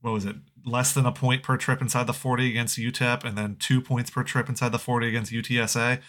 What 0.00 0.12
was 0.12 0.24
it? 0.24 0.36
Less 0.64 0.92
than 0.94 1.06
a 1.06 1.12
point 1.12 1.42
per 1.42 1.56
trip 1.56 1.80
inside 1.82 2.06
the 2.06 2.12
40 2.14 2.48
against 2.48 2.78
UTEP, 2.78 3.24
and 3.24 3.36
then 3.36 3.56
two 3.58 3.80
points 3.82 4.10
per 4.10 4.22
trip 4.24 4.48
inside 4.48 4.72
the 4.72 4.78
40 4.78 5.08
against 5.08 5.30
UTSA. 5.32 6.00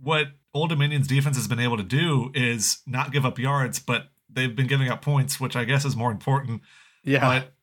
What 0.00 0.28
Old 0.52 0.70
Dominion's 0.70 1.08
defense 1.08 1.36
has 1.36 1.48
been 1.48 1.58
able 1.60 1.76
to 1.76 1.82
do 1.82 2.30
is 2.34 2.78
not 2.86 3.12
give 3.12 3.26
up 3.26 3.38
yards, 3.38 3.78
but 3.80 4.08
they've 4.30 4.54
been 4.54 4.66
giving 4.68 4.88
up 4.88 5.02
points, 5.02 5.40
which 5.40 5.56
I 5.56 5.64
guess 5.64 5.84
is 5.84 5.96
more 5.96 6.10
important. 6.12 6.62
Yeah. 7.02 7.20
But 7.40 7.53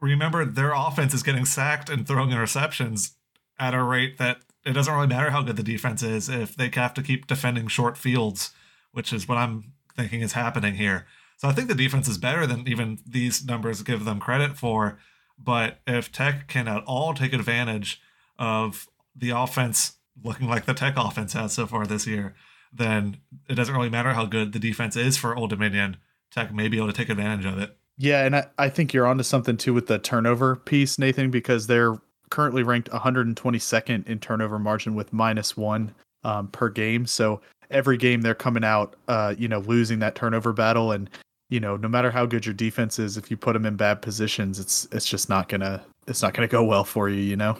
remember, 0.00 0.44
their 0.44 0.72
offense 0.72 1.14
is 1.14 1.22
getting 1.22 1.44
sacked 1.44 1.90
and 1.90 2.06
throwing 2.06 2.30
interceptions 2.30 3.12
at 3.58 3.74
a 3.74 3.82
rate 3.82 4.18
that 4.18 4.38
it 4.64 4.72
doesn't 4.72 4.92
really 4.92 5.06
matter 5.06 5.30
how 5.30 5.42
good 5.42 5.56
the 5.56 5.62
defense 5.62 6.02
is 6.02 6.28
if 6.28 6.54
they 6.54 6.70
have 6.74 6.94
to 6.94 7.02
keep 7.02 7.26
defending 7.26 7.68
short 7.68 7.96
fields, 7.96 8.50
which 8.92 9.12
is 9.12 9.28
what 9.28 9.38
I'm 9.38 9.72
thinking 9.96 10.20
is 10.20 10.32
happening 10.32 10.74
here. 10.74 11.06
So 11.36 11.48
I 11.48 11.52
think 11.52 11.68
the 11.68 11.74
defense 11.74 12.08
is 12.08 12.18
better 12.18 12.46
than 12.46 12.68
even 12.68 12.98
these 13.06 13.44
numbers 13.44 13.82
give 13.82 14.04
them 14.04 14.20
credit 14.20 14.58
for. 14.58 14.98
But 15.38 15.80
if 15.86 16.12
Tech 16.12 16.48
can 16.48 16.68
at 16.68 16.84
all 16.84 17.14
take 17.14 17.32
advantage 17.32 18.00
of 18.38 18.86
the 19.16 19.30
offense 19.30 19.94
looking 20.22 20.48
like 20.48 20.66
the 20.66 20.74
Tech 20.74 20.94
offense 20.96 21.32
has 21.32 21.54
so 21.54 21.66
far 21.66 21.86
this 21.86 22.06
year, 22.06 22.34
then 22.72 23.18
it 23.48 23.54
doesn't 23.54 23.74
really 23.74 23.88
matter 23.88 24.12
how 24.12 24.26
good 24.26 24.52
the 24.52 24.58
defense 24.58 24.96
is 24.96 25.16
for 25.16 25.34
Old 25.34 25.50
Dominion. 25.50 25.96
Tech 26.30 26.52
may 26.52 26.68
be 26.68 26.76
able 26.76 26.88
to 26.88 26.92
take 26.92 27.08
advantage 27.08 27.46
of 27.46 27.58
it. 27.58 27.76
Yeah, 28.02 28.24
and 28.24 28.34
I, 28.34 28.46
I 28.56 28.70
think 28.70 28.94
you're 28.94 29.06
onto 29.06 29.22
something 29.22 29.58
too 29.58 29.74
with 29.74 29.86
the 29.86 29.98
turnover 29.98 30.56
piece, 30.56 30.98
Nathan, 30.98 31.30
because 31.30 31.66
they're 31.66 31.98
currently 32.30 32.62
ranked 32.62 32.88
122nd 32.90 34.08
in 34.08 34.18
turnover 34.18 34.58
margin 34.58 34.94
with 34.94 35.12
minus 35.12 35.54
one 35.54 35.92
um, 36.24 36.48
per 36.48 36.70
game. 36.70 37.04
So 37.04 37.42
every 37.70 37.98
game 37.98 38.22
they're 38.22 38.34
coming 38.34 38.64
out, 38.64 38.96
uh, 39.08 39.34
you 39.36 39.48
know, 39.48 39.58
losing 39.58 39.98
that 39.98 40.14
turnover 40.14 40.54
battle, 40.54 40.92
and 40.92 41.10
you 41.50 41.60
know, 41.60 41.76
no 41.76 41.88
matter 41.88 42.10
how 42.10 42.24
good 42.24 42.46
your 42.46 42.54
defense 42.54 42.98
is, 42.98 43.18
if 43.18 43.30
you 43.30 43.36
put 43.36 43.52
them 43.52 43.66
in 43.66 43.76
bad 43.76 44.00
positions, 44.00 44.58
it's 44.58 44.88
it's 44.92 45.06
just 45.06 45.28
not 45.28 45.50
gonna 45.50 45.84
it's 46.06 46.22
not 46.22 46.32
gonna 46.32 46.48
go 46.48 46.64
well 46.64 46.84
for 46.84 47.10
you, 47.10 47.20
you 47.20 47.36
know. 47.36 47.58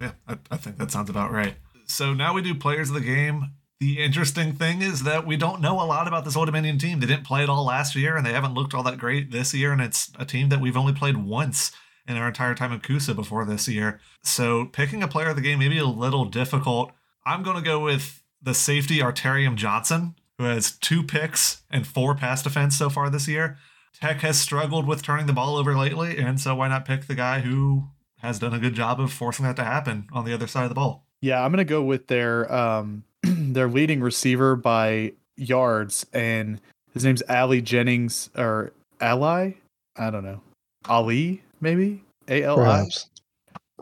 Yeah, 0.00 0.12
I, 0.26 0.38
I 0.50 0.56
think 0.56 0.78
that 0.78 0.90
sounds 0.90 1.10
about 1.10 1.32
right. 1.32 1.56
So 1.84 2.14
now 2.14 2.32
we 2.32 2.40
do 2.40 2.54
players 2.54 2.88
of 2.88 2.94
the 2.94 3.02
game. 3.02 3.52
The 3.80 3.98
interesting 3.98 4.52
thing 4.52 4.82
is 4.82 5.04
that 5.04 5.26
we 5.26 5.38
don't 5.38 5.62
know 5.62 5.80
a 5.80 5.86
lot 5.86 6.06
about 6.06 6.26
this 6.26 6.36
Old 6.36 6.46
Dominion 6.46 6.76
team. 6.76 7.00
They 7.00 7.06
didn't 7.06 7.24
play 7.24 7.42
at 7.42 7.48
all 7.48 7.64
last 7.64 7.96
year, 7.96 8.14
and 8.14 8.26
they 8.26 8.34
haven't 8.34 8.52
looked 8.52 8.74
all 8.74 8.82
that 8.82 8.98
great 8.98 9.30
this 9.30 9.54
year. 9.54 9.72
And 9.72 9.80
it's 9.80 10.12
a 10.18 10.26
team 10.26 10.50
that 10.50 10.60
we've 10.60 10.76
only 10.76 10.92
played 10.92 11.16
once 11.16 11.72
in 12.06 12.18
our 12.18 12.28
entire 12.28 12.54
time 12.54 12.72
in 12.72 12.80
CUSA 12.80 13.16
before 13.16 13.46
this 13.46 13.68
year. 13.68 13.98
So 14.22 14.66
picking 14.66 15.02
a 15.02 15.08
player 15.08 15.30
of 15.30 15.36
the 15.36 15.42
game 15.42 15.60
may 15.60 15.68
be 15.68 15.78
a 15.78 15.86
little 15.86 16.26
difficult. 16.26 16.92
I'm 17.24 17.42
going 17.42 17.56
to 17.56 17.62
go 17.62 17.80
with 17.80 18.22
the 18.42 18.52
safety 18.52 18.98
Artarium 18.98 19.54
Johnson, 19.54 20.14
who 20.36 20.44
has 20.44 20.72
two 20.72 21.02
picks 21.02 21.62
and 21.70 21.86
four 21.86 22.14
pass 22.14 22.42
defense 22.42 22.76
so 22.76 22.90
far 22.90 23.08
this 23.08 23.28
year. 23.28 23.56
Tech 23.98 24.20
has 24.20 24.38
struggled 24.38 24.86
with 24.86 25.02
turning 25.02 25.26
the 25.26 25.32
ball 25.32 25.56
over 25.56 25.76
lately, 25.76 26.18
and 26.18 26.38
so 26.38 26.54
why 26.54 26.68
not 26.68 26.84
pick 26.84 27.06
the 27.06 27.14
guy 27.14 27.40
who 27.40 27.84
has 28.18 28.38
done 28.38 28.52
a 28.52 28.58
good 28.58 28.74
job 28.74 29.00
of 29.00 29.10
forcing 29.10 29.46
that 29.46 29.56
to 29.56 29.64
happen 29.64 30.06
on 30.12 30.26
the 30.26 30.34
other 30.34 30.46
side 30.46 30.64
of 30.64 30.68
the 30.68 30.74
ball? 30.74 31.06
Yeah, 31.20 31.42
I'm 31.42 31.50
gonna 31.50 31.64
go 31.64 31.82
with 31.82 32.06
their 32.06 32.50
um 32.52 33.04
their 33.22 33.68
leading 33.68 34.00
receiver 34.00 34.56
by 34.56 35.12
yards, 35.36 36.06
and 36.12 36.60
his 36.92 37.04
name's 37.04 37.22
Ali 37.28 37.60
Jennings 37.60 38.30
or 38.36 38.72
Ally. 39.00 39.52
I 39.96 40.10
don't 40.10 40.24
know. 40.24 40.40
Ali, 40.88 41.42
maybe 41.60 42.02
A 42.28 42.42
L 42.42 42.60
I. 42.60 42.86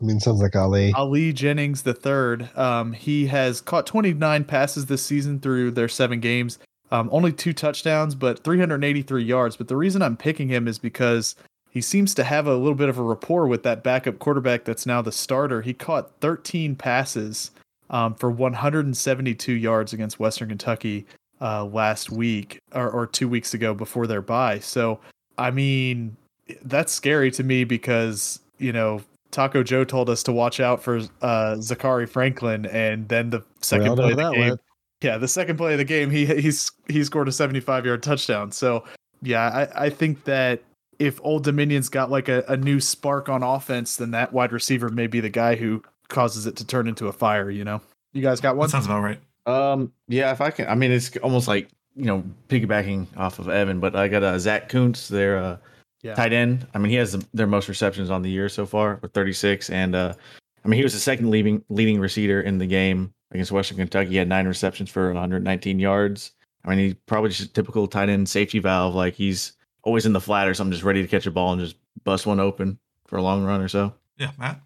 I 0.00 0.04
mean, 0.04 0.20
sounds 0.20 0.40
like 0.40 0.54
Ali. 0.54 0.92
Ali 0.94 1.32
Jennings 1.32 1.82
the 1.82 1.94
third. 1.94 2.56
Um, 2.56 2.92
he 2.92 3.26
has 3.26 3.60
caught 3.60 3.86
29 3.86 4.44
passes 4.44 4.86
this 4.86 5.02
season 5.02 5.40
through 5.40 5.72
their 5.72 5.88
seven 5.88 6.20
games. 6.20 6.58
Um, 6.90 7.08
only 7.12 7.32
two 7.32 7.52
touchdowns, 7.52 8.14
but 8.14 8.42
383 8.44 9.22
yards. 9.22 9.56
But 9.56 9.68
the 9.68 9.76
reason 9.76 10.00
I'm 10.00 10.16
picking 10.16 10.48
him 10.48 10.68
is 10.68 10.78
because 10.78 11.34
he 11.70 11.80
seems 11.80 12.14
to 12.14 12.24
have 12.24 12.46
a 12.46 12.54
little 12.54 12.74
bit 12.74 12.88
of 12.88 12.98
a 12.98 13.02
rapport 13.02 13.46
with 13.46 13.62
that 13.64 13.82
backup 13.82 14.18
quarterback 14.18 14.64
that's 14.64 14.86
now 14.86 15.02
the 15.02 15.12
starter. 15.12 15.62
He 15.62 15.74
caught 15.74 16.20
13 16.20 16.76
passes 16.76 17.50
um, 17.90 18.14
for 18.14 18.30
172 18.30 19.52
yards 19.52 19.92
against 19.92 20.20
Western 20.20 20.48
Kentucky 20.48 21.06
uh, 21.40 21.64
last 21.64 22.10
week 22.10 22.58
or, 22.74 22.90
or 22.90 23.06
two 23.06 23.28
weeks 23.28 23.54
ago 23.54 23.74
before 23.74 24.06
their 24.06 24.22
bye. 24.22 24.58
So, 24.58 25.00
I 25.36 25.50
mean, 25.50 26.16
that's 26.62 26.92
scary 26.92 27.30
to 27.32 27.42
me 27.42 27.64
because, 27.64 28.40
you 28.58 28.72
know, 28.72 29.02
Taco 29.30 29.62
Joe 29.62 29.84
told 29.84 30.08
us 30.10 30.22
to 30.24 30.32
watch 30.32 30.60
out 30.60 30.82
for 30.82 30.98
uh, 31.22 31.56
Zakhari 31.58 32.08
Franklin, 32.08 32.66
and 32.66 33.08
then 33.08 33.30
the 33.30 33.42
second 33.60 33.96
play 33.96 34.12
of 34.12 34.16
the 34.16 34.30
game, 34.30 34.40
went. 34.40 34.60
yeah, 35.02 35.18
the 35.18 35.28
second 35.28 35.56
play 35.56 35.72
of 35.72 35.78
the 35.78 35.84
game, 35.84 36.10
he 36.10 36.24
he's 36.24 36.72
he 36.88 37.04
scored 37.04 37.28
a 37.28 37.32
75 37.32 37.84
yard 37.84 38.02
touchdown. 38.02 38.50
So 38.50 38.84
yeah, 39.22 39.68
I, 39.74 39.84
I 39.84 39.90
think 39.90 40.24
that 40.24 40.62
if 40.98 41.20
Old 41.22 41.44
Dominion's 41.44 41.88
got 41.88 42.10
like 42.10 42.28
a, 42.28 42.42
a 42.48 42.56
new 42.56 42.80
spark 42.80 43.28
on 43.28 43.42
offense, 43.42 43.96
then 43.96 44.10
that 44.12 44.32
wide 44.32 44.52
receiver 44.52 44.88
may 44.88 45.06
be 45.06 45.20
the 45.20 45.28
guy 45.28 45.56
who 45.56 45.82
causes 46.08 46.46
it 46.46 46.56
to 46.56 46.66
turn 46.66 46.88
into 46.88 47.06
a 47.08 47.12
fire. 47.12 47.50
You 47.50 47.64
know, 47.64 47.80
you 48.12 48.22
guys 48.22 48.40
got 48.40 48.52
That 48.54 48.56
one. 48.58 48.68
sounds 48.68 48.86
about 48.86 49.02
right. 49.02 49.20
Um, 49.46 49.92
yeah, 50.08 50.30
if 50.32 50.40
I 50.40 50.50
can, 50.50 50.68
I 50.68 50.74
mean, 50.74 50.90
it's 50.90 51.16
almost 51.18 51.48
like 51.48 51.68
you 51.96 52.04
know 52.04 52.22
piggybacking 52.48 53.06
off 53.16 53.38
of 53.38 53.48
Evan, 53.48 53.80
but 53.80 53.96
I 53.96 54.08
got 54.08 54.22
uh, 54.22 54.38
Zach 54.38 54.68
Kuntz, 54.68 55.08
their 55.08 55.38
uh, 55.38 55.56
Yeah. 56.02 56.14
tight 56.14 56.32
end. 56.32 56.66
I 56.74 56.78
mean, 56.78 56.90
he 56.90 56.96
has 56.96 57.12
the, 57.12 57.26
their 57.34 57.46
most 57.46 57.68
receptions 57.68 58.10
on 58.10 58.22
the 58.22 58.30
year 58.30 58.48
so 58.48 58.66
far 58.66 58.98
with 59.02 59.12
36, 59.12 59.70
and 59.70 59.94
uh, 59.94 60.14
I 60.64 60.68
mean, 60.68 60.78
he 60.78 60.84
was 60.84 60.92
the 60.92 60.98
second 61.00 61.30
leading 61.30 61.64
leading 61.68 61.98
receiver 62.00 62.40
in 62.40 62.58
the 62.58 62.66
game 62.66 63.12
against 63.30 63.52
Western 63.52 63.76
Kentucky. 63.78 64.10
He 64.10 64.16
had 64.16 64.28
nine 64.28 64.46
receptions 64.46 64.90
for 64.90 65.06
119 65.08 65.78
yards. 65.78 66.32
I 66.64 66.70
mean, 66.70 66.78
he's 66.78 66.94
probably 67.06 67.30
just 67.30 67.42
a 67.42 67.52
typical 67.52 67.86
tight 67.86 68.08
end 68.10 68.28
safety 68.28 68.58
valve. 68.58 68.94
Like 68.94 69.14
he's 69.14 69.52
always 69.82 70.04
in 70.06 70.12
the 70.12 70.20
flat 70.20 70.46
or 70.48 70.54
something, 70.54 70.72
just 70.72 70.84
ready 70.84 71.00
to 71.00 71.08
catch 71.08 71.24
a 71.26 71.30
ball 71.30 71.52
and 71.52 71.60
just 71.62 71.76
bust 72.04 72.26
one 72.26 72.40
open 72.40 72.78
for 73.06 73.16
a 73.16 73.22
long 73.22 73.44
run 73.44 73.60
or 73.62 73.68
so. 73.68 73.94
Yeah, 74.18 74.32
Matt. 74.38 74.60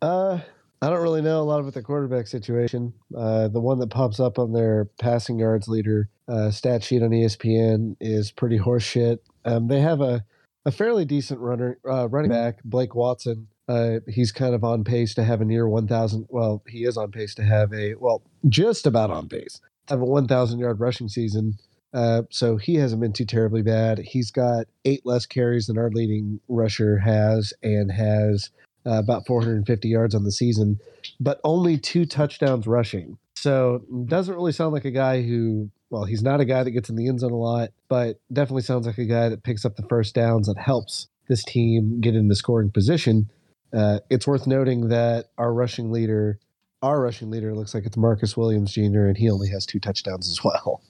Uh, 0.00 0.38
I 0.82 0.90
don't 0.90 1.02
really 1.02 1.22
know 1.22 1.40
a 1.40 1.44
lot 1.44 1.60
about 1.60 1.74
the 1.74 1.82
quarterback 1.82 2.26
situation. 2.26 2.92
Uh, 3.16 3.48
the 3.48 3.60
one 3.60 3.78
that 3.78 3.90
pops 3.90 4.20
up 4.20 4.38
on 4.38 4.52
their 4.52 4.86
passing 5.00 5.38
yards 5.38 5.68
leader 5.68 6.08
uh, 6.28 6.50
stat 6.50 6.82
sheet 6.82 7.02
on 7.02 7.10
ESPN 7.10 7.96
is 8.00 8.30
pretty 8.30 8.58
horseshit. 8.58 9.18
Um, 9.44 9.68
they 9.68 9.80
have 9.80 10.00
a, 10.00 10.24
a 10.66 10.70
fairly 10.70 11.04
decent 11.04 11.40
runner 11.40 11.78
uh, 11.88 12.08
running 12.08 12.30
back, 12.30 12.62
Blake 12.64 12.94
Watson. 12.94 13.48
Uh, 13.66 14.00
he's 14.06 14.30
kind 14.30 14.54
of 14.54 14.62
on 14.62 14.84
pace 14.84 15.14
to 15.14 15.24
have 15.24 15.40
a 15.40 15.44
near 15.44 15.66
1,000. 15.66 16.26
Well, 16.28 16.62
he 16.68 16.84
is 16.84 16.98
on 16.98 17.10
pace 17.10 17.34
to 17.36 17.42
have 17.44 17.72
a 17.72 17.94
well, 17.94 18.22
just 18.48 18.86
about 18.86 19.10
on 19.10 19.28
pace 19.28 19.60
have 19.88 20.00
a 20.00 20.04
1,000 20.04 20.58
yard 20.58 20.80
rushing 20.80 21.08
season. 21.08 21.58
Uh, 21.92 22.22
so 22.30 22.56
he 22.56 22.74
hasn't 22.74 23.00
been 23.00 23.12
too 23.12 23.24
terribly 23.24 23.62
bad. 23.62 23.98
He's 23.98 24.30
got 24.30 24.66
eight 24.84 25.02
less 25.04 25.26
carries 25.26 25.66
than 25.66 25.78
our 25.78 25.90
leading 25.90 26.40
rusher 26.48 26.98
has, 26.98 27.52
and 27.62 27.92
has 27.92 28.50
uh, 28.86 28.98
about 28.98 29.26
450 29.26 29.88
yards 29.88 30.14
on 30.14 30.24
the 30.24 30.32
season, 30.32 30.78
but 31.20 31.40
only 31.44 31.78
two 31.78 32.06
touchdowns 32.06 32.66
rushing. 32.66 33.18
So 33.34 33.84
doesn't 34.06 34.34
really 34.34 34.52
sound 34.52 34.72
like 34.72 34.84
a 34.84 34.90
guy 34.90 35.22
who, 35.22 35.70
well, 35.90 36.04
he's 36.04 36.22
not 36.22 36.40
a 36.40 36.44
guy 36.44 36.62
that 36.62 36.70
gets 36.70 36.88
in 36.88 36.96
the 36.96 37.08
end 37.08 37.20
zone 37.20 37.32
a 37.32 37.36
lot, 37.36 37.70
but 37.88 38.20
definitely 38.32 38.62
sounds 38.62 38.86
like 38.86 38.98
a 38.98 39.04
guy 39.04 39.28
that 39.28 39.42
picks 39.42 39.64
up 39.64 39.76
the 39.76 39.86
first 39.88 40.14
downs 40.14 40.46
that 40.46 40.58
helps 40.58 41.08
this 41.28 41.44
team 41.44 42.00
get 42.00 42.14
into 42.14 42.34
scoring 42.34 42.70
position. 42.70 43.30
Uh, 43.72 43.98
it's 44.08 44.26
worth 44.26 44.46
noting 44.46 44.88
that 44.88 45.26
our 45.36 45.52
rushing 45.52 45.90
leader, 45.90 46.38
our 46.82 47.00
rushing 47.00 47.30
leader, 47.30 47.54
looks 47.54 47.74
like 47.74 47.84
it's 47.84 47.96
Marcus 47.96 48.36
Williams 48.36 48.72
Jr. 48.72 49.06
and 49.06 49.16
he 49.16 49.28
only 49.30 49.48
has 49.48 49.66
two 49.66 49.80
touchdowns 49.80 50.28
as 50.28 50.42
well. 50.44 50.82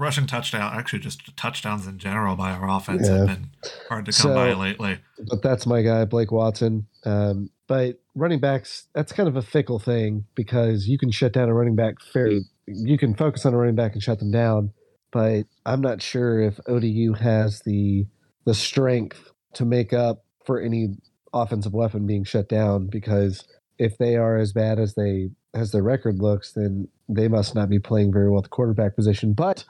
Rushing 0.00 0.26
touchdown, 0.26 0.72
actually, 0.74 1.00
just 1.00 1.36
touchdowns 1.36 1.86
in 1.86 1.98
general 1.98 2.34
by 2.34 2.52
our 2.52 2.66
offense 2.70 3.06
Yeah. 3.06 3.18
have 3.18 3.26
been 3.26 3.50
hard 3.90 4.06
to 4.06 4.12
come 4.12 4.30
So- 4.30 4.34
by 4.34 4.54
lately. 4.54 4.98
but 5.28 5.42
that's 5.42 5.66
my 5.66 5.82
guy, 5.82 6.06
Blake 6.06 6.32
Watson. 6.32 6.86
Um, 7.04 7.50
but 7.68 8.00
running 8.14 8.40
backs, 8.40 8.86
that's 8.94 9.12
kind 9.12 9.28
of 9.28 9.36
a 9.36 9.42
fickle 9.42 9.78
thing 9.78 10.24
because 10.34 10.88
you 10.88 10.96
can 10.96 11.10
shut 11.10 11.34
down 11.34 11.50
a 11.50 11.54
running 11.54 11.76
back 11.76 12.00
fairly. 12.00 12.40
You 12.66 12.96
can 12.96 13.12
focus 13.14 13.44
on 13.44 13.52
a 13.52 13.58
running 13.58 13.74
back 13.74 13.92
and 13.92 14.02
shut 14.02 14.20
them 14.20 14.30
down, 14.30 14.72
but 15.12 15.42
I'm 15.66 15.82
not 15.82 16.00
sure 16.00 16.40
if 16.40 16.58
ODU 16.66 17.12
has 17.12 17.60
the 17.60 18.06
the 18.46 18.54
strength 18.54 19.32
to 19.52 19.66
make 19.66 19.92
up 19.92 20.24
for 20.46 20.58
any 20.58 20.96
offensive 21.34 21.74
weapon 21.74 22.06
being 22.06 22.24
shut 22.24 22.48
down. 22.48 22.86
Because 22.86 23.44
if 23.78 23.98
they 23.98 24.16
are 24.16 24.38
as 24.38 24.54
bad 24.54 24.78
as 24.78 24.94
they 24.94 25.30
as 25.52 25.72
their 25.72 25.82
record 25.82 26.20
looks, 26.20 26.52
then 26.54 26.88
they 27.14 27.28
must 27.28 27.54
not 27.54 27.68
be 27.68 27.78
playing 27.78 28.12
very 28.12 28.30
well 28.30 28.38
at 28.38 28.44
the 28.44 28.50
quarterback 28.50 28.96
position. 28.96 29.32
But 29.32 29.64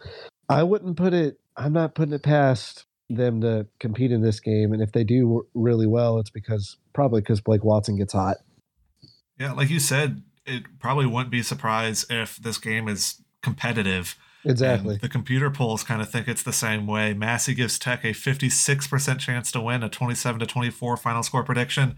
I 0.48 0.62
wouldn't 0.62 0.96
put 0.96 1.14
it. 1.14 1.38
I'm 1.56 1.72
not 1.72 1.94
putting 1.94 2.14
it 2.14 2.22
past 2.22 2.86
them 3.08 3.40
to 3.40 3.66
compete 3.78 4.12
in 4.12 4.22
this 4.22 4.40
game. 4.40 4.72
And 4.72 4.82
if 4.82 4.92
they 4.92 5.04
do 5.04 5.46
really 5.54 5.86
well, 5.86 6.18
it's 6.18 6.30
because 6.30 6.76
probably 6.92 7.20
because 7.20 7.40
Blake 7.40 7.64
Watson 7.64 7.96
gets 7.96 8.12
hot. 8.12 8.36
Yeah, 9.38 9.52
like 9.52 9.70
you 9.70 9.80
said, 9.80 10.22
it 10.46 10.64
probably 10.78 11.06
wouldn't 11.06 11.30
be 11.30 11.40
a 11.40 11.44
surprise 11.44 12.06
if 12.08 12.36
this 12.36 12.58
game 12.58 12.88
is 12.88 13.22
competitive. 13.42 14.16
Exactly. 14.44 14.94
And 14.94 15.00
the 15.00 15.08
computer 15.08 15.50
polls 15.50 15.82
kind 15.82 16.00
of 16.00 16.08
think 16.08 16.28
it's 16.28 16.42
the 16.42 16.52
same 16.52 16.86
way. 16.86 17.12
Massey 17.12 17.54
gives 17.54 17.78
Tech 17.78 18.04
a 18.04 18.08
56% 18.08 19.18
chance 19.18 19.52
to 19.52 19.60
win, 19.60 19.82
a 19.82 19.88
27 19.88 20.40
to 20.40 20.46
24 20.46 20.96
final 20.96 21.22
score 21.22 21.42
prediction. 21.42 21.96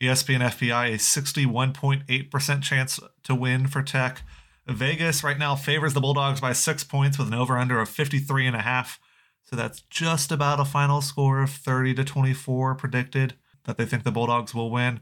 ESPN 0.00 0.40
FPI 0.40 0.94
a 0.94 0.98
61.8% 0.98 2.62
chance 2.62 3.00
to 3.22 3.34
win 3.34 3.68
for 3.68 3.82
Tech. 3.82 4.22
Vegas 4.66 5.24
right 5.24 5.38
now 5.38 5.54
favors 5.56 5.94
the 5.94 6.00
Bulldogs 6.00 6.40
by 6.40 6.52
six 6.52 6.84
points 6.84 7.18
with 7.18 7.28
an 7.28 7.34
over 7.34 7.56
under 7.58 7.80
of 7.80 7.88
53 7.88 8.46
and 8.46 8.56
a 8.56 8.60
half. 8.62 9.00
So 9.42 9.56
that's 9.56 9.80
just 9.82 10.30
about 10.32 10.60
a 10.60 10.64
final 10.64 11.00
score 11.02 11.42
of 11.42 11.50
30 11.50 11.94
to 11.94 12.04
24 12.04 12.74
predicted 12.76 13.34
that 13.64 13.76
they 13.76 13.84
think 13.84 14.04
the 14.04 14.12
Bulldogs 14.12 14.54
will 14.54 14.70
win. 14.70 15.00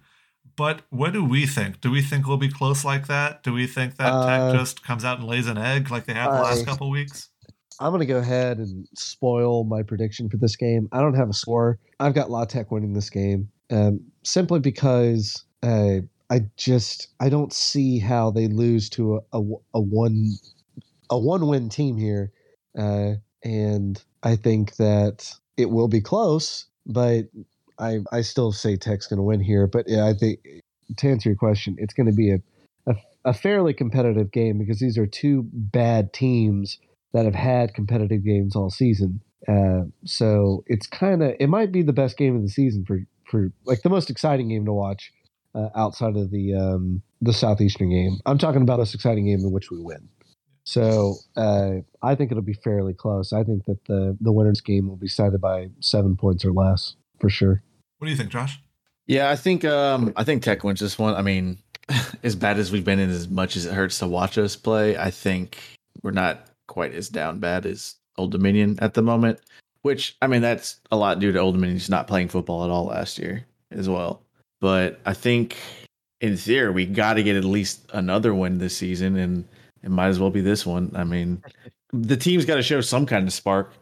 But 0.56 0.82
what 0.90 1.12
do 1.12 1.24
we 1.24 1.46
think? 1.46 1.80
Do 1.80 1.90
we 1.90 2.02
think 2.02 2.26
we'll 2.26 2.36
be 2.36 2.50
close 2.50 2.84
like 2.84 3.06
that? 3.06 3.42
Do 3.42 3.52
we 3.52 3.66
think 3.66 3.96
that 3.96 4.12
Uh, 4.12 4.26
Tech 4.52 4.58
just 4.60 4.82
comes 4.84 5.04
out 5.04 5.18
and 5.18 5.28
lays 5.28 5.46
an 5.46 5.56
egg 5.58 5.90
like 5.90 6.06
they 6.06 6.14
have 6.14 6.32
the 6.32 6.42
last 6.42 6.66
couple 6.66 6.90
weeks? 6.90 7.28
I'm 7.78 7.90
going 7.92 8.00
to 8.00 8.06
go 8.06 8.18
ahead 8.18 8.58
and 8.58 8.86
spoil 8.94 9.64
my 9.64 9.82
prediction 9.82 10.28
for 10.28 10.36
this 10.36 10.56
game. 10.56 10.88
I 10.92 11.00
don't 11.00 11.14
have 11.14 11.30
a 11.30 11.34
score. 11.34 11.78
I've 11.98 12.14
got 12.14 12.30
La 12.30 12.44
Tech 12.44 12.70
winning 12.70 12.92
this 12.92 13.08
game 13.08 13.48
um, 13.70 14.00
simply 14.22 14.60
because 14.60 15.44
uh, 15.62 16.00
I 16.30 16.42
just 16.56 17.08
I 17.18 17.28
don't 17.28 17.52
see 17.52 17.98
how 17.98 18.30
they 18.30 18.46
lose 18.46 18.88
to 18.90 19.16
a, 19.32 19.38
a, 19.38 19.42
a 19.74 19.80
one 19.80 20.30
a 21.10 21.18
one 21.18 21.48
win 21.48 21.68
team 21.68 21.96
here, 21.96 22.32
uh, 22.78 23.14
and 23.42 24.02
I 24.22 24.36
think 24.36 24.76
that 24.76 25.34
it 25.56 25.70
will 25.70 25.88
be 25.88 26.00
close. 26.00 26.66
But 26.86 27.24
I 27.78 27.98
I 28.12 28.20
still 28.20 28.52
say 28.52 28.76
Tech's 28.76 29.08
going 29.08 29.18
to 29.18 29.24
win 29.24 29.40
here. 29.40 29.66
But 29.66 29.86
yeah, 29.88 30.06
I 30.06 30.14
think 30.14 30.40
to 30.98 31.08
answer 31.08 31.28
your 31.28 31.36
question, 31.36 31.76
it's 31.78 31.94
going 31.94 32.06
to 32.06 32.14
be 32.14 32.30
a, 32.30 32.38
a 32.86 32.94
a 33.24 33.34
fairly 33.34 33.74
competitive 33.74 34.30
game 34.30 34.58
because 34.58 34.78
these 34.78 34.96
are 34.96 35.06
two 35.06 35.48
bad 35.52 36.12
teams 36.12 36.78
that 37.12 37.24
have 37.24 37.34
had 37.34 37.74
competitive 37.74 38.24
games 38.24 38.54
all 38.54 38.70
season. 38.70 39.20
Uh, 39.48 39.82
so 40.04 40.62
it's 40.68 40.86
kind 40.86 41.24
of 41.24 41.34
it 41.40 41.48
might 41.48 41.72
be 41.72 41.82
the 41.82 41.92
best 41.92 42.16
game 42.16 42.36
of 42.36 42.42
the 42.42 42.48
season 42.48 42.84
for 42.84 43.00
for 43.28 43.50
like 43.64 43.82
the 43.82 43.90
most 43.90 44.10
exciting 44.10 44.48
game 44.48 44.64
to 44.64 44.72
watch 44.72 45.12
uh, 45.54 45.68
outside 45.74 46.16
of 46.16 46.30
the 46.30 46.54
um, 46.54 47.02
the 47.20 47.32
southeastern 47.32 47.90
game. 47.90 48.18
I'm 48.26 48.38
talking 48.38 48.62
about 48.62 48.78
this 48.78 48.94
exciting 48.94 49.26
game 49.26 49.40
in 49.40 49.50
which 49.50 49.70
we 49.70 49.80
win. 49.80 50.08
So 50.64 51.16
uh, 51.36 51.76
I 52.02 52.14
think 52.14 52.30
it'll 52.30 52.42
be 52.42 52.52
fairly 52.52 52.94
close. 52.94 53.32
I 53.32 53.44
think 53.44 53.64
that 53.64 53.84
the 53.86 54.16
the 54.20 54.32
winners 54.32 54.60
game 54.60 54.88
will 54.88 54.96
be 54.96 55.06
decided 55.06 55.40
by 55.40 55.70
seven 55.80 56.16
points 56.16 56.44
or 56.44 56.52
less 56.52 56.94
for 57.18 57.28
sure. 57.28 57.62
What 57.98 58.06
do 58.06 58.10
you 58.10 58.16
think, 58.16 58.30
Josh? 58.30 58.60
Yeah, 59.06 59.30
I 59.30 59.36
think 59.36 59.64
um 59.64 60.12
I 60.16 60.24
think 60.24 60.42
Tech 60.42 60.62
wins 60.62 60.80
this 60.80 60.98
one. 60.98 61.14
I 61.14 61.22
mean, 61.22 61.58
as 62.22 62.36
bad 62.36 62.58
as 62.58 62.70
we've 62.70 62.84
been 62.84 62.98
and 62.98 63.10
as 63.10 63.28
much 63.28 63.56
as 63.56 63.66
it 63.66 63.74
hurts 63.74 63.98
to 63.98 64.06
watch 64.06 64.38
us 64.38 64.56
play, 64.56 64.96
I 64.96 65.10
think 65.10 65.58
we're 66.02 66.12
not 66.12 66.46
quite 66.68 66.94
as 66.94 67.08
down 67.08 67.40
bad 67.40 67.66
as 67.66 67.96
Old 68.16 68.32
Dominion 68.32 68.78
at 68.80 68.94
the 68.94 69.02
moment. 69.02 69.40
Which 69.82 70.16
I 70.20 70.26
mean, 70.26 70.42
that's 70.42 70.78
a 70.90 70.96
lot 70.96 71.18
due 71.18 71.32
to 71.32 71.38
Old 71.38 71.54
Dominion 71.54 71.78
just 71.78 71.90
not 71.90 72.06
playing 72.06 72.28
football 72.28 72.64
at 72.64 72.70
all 72.70 72.86
last 72.86 73.18
year 73.18 73.46
as 73.70 73.88
well. 73.88 74.22
But 74.60 75.00
I 75.06 75.14
think 75.14 75.56
in 76.20 76.36
theory 76.36 76.70
we 76.70 76.86
got 76.86 77.14
to 77.14 77.22
get 77.22 77.36
at 77.36 77.44
least 77.44 77.88
another 77.92 78.34
win 78.34 78.58
this 78.58 78.76
season, 78.76 79.16
and 79.16 79.44
it 79.82 79.90
might 79.90 80.08
as 80.08 80.18
well 80.20 80.30
be 80.30 80.40
this 80.42 80.66
one. 80.66 80.92
I 80.94 81.04
mean, 81.04 81.42
the 81.92 82.16
team's 82.16 82.44
got 82.44 82.56
to 82.56 82.62
show 82.62 82.80
some 82.80 83.06
kind 83.06 83.26
of 83.26 83.32
spark, 83.32 83.72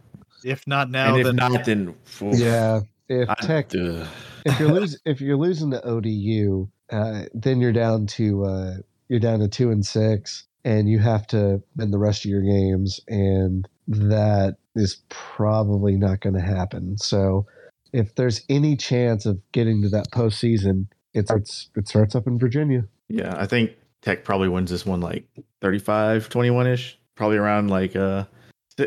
If 0.44 0.66
not 0.66 0.90
now, 0.90 1.10
and 1.10 1.18
if 1.18 1.24
then 1.26 1.36
not, 1.36 1.64
then 1.64 1.88
oof, 2.22 2.22
Yeah. 2.38 2.80
If 3.08 3.28
I- 3.28 3.34
Tech 3.46 3.72
ugh. 3.74 4.06
if 4.44 4.60
you're 4.60 4.68
losing 4.72 5.00
if 5.04 5.20
you're 5.20 5.36
losing 5.36 5.70
to 5.72 5.82
ODU, 5.84 6.68
uh, 6.92 7.22
then 7.34 7.60
you're 7.60 7.72
down 7.72 8.06
to 8.06 8.44
uh, 8.44 8.74
you're 9.08 9.20
down 9.20 9.40
to 9.40 9.48
two 9.48 9.70
and 9.70 9.84
six, 9.84 10.46
and 10.64 10.88
you 10.88 10.98
have 10.98 11.26
to 11.28 11.62
win 11.76 11.90
the 11.90 11.98
rest 11.98 12.24
of 12.24 12.30
your 12.30 12.42
games, 12.42 13.00
and 13.08 13.66
that 13.88 14.56
is 14.76 15.00
probably 15.08 15.96
not 15.96 16.20
going 16.20 16.34
to 16.34 16.42
happen. 16.42 16.98
So, 16.98 17.46
if 17.92 18.14
there's 18.14 18.42
any 18.48 18.76
chance 18.76 19.26
of 19.26 19.40
getting 19.52 19.82
to 19.82 19.88
that 19.90 20.10
postseason, 20.10 20.86
it 21.14 21.26
starts 21.26 21.70
it 21.76 21.88
starts 21.88 22.14
up 22.14 22.26
in 22.26 22.38
Virginia. 22.38 22.84
Yeah, 23.08 23.34
I 23.38 23.46
think 23.46 23.72
Tech 24.02 24.24
probably 24.24 24.48
wins 24.48 24.70
this 24.70 24.84
one 24.86 25.00
like 25.00 25.26
35 25.62 26.28
21 26.28 26.66
ish, 26.66 26.98
probably 27.14 27.36
around 27.38 27.68
like 27.70 27.96
uh 27.96 28.24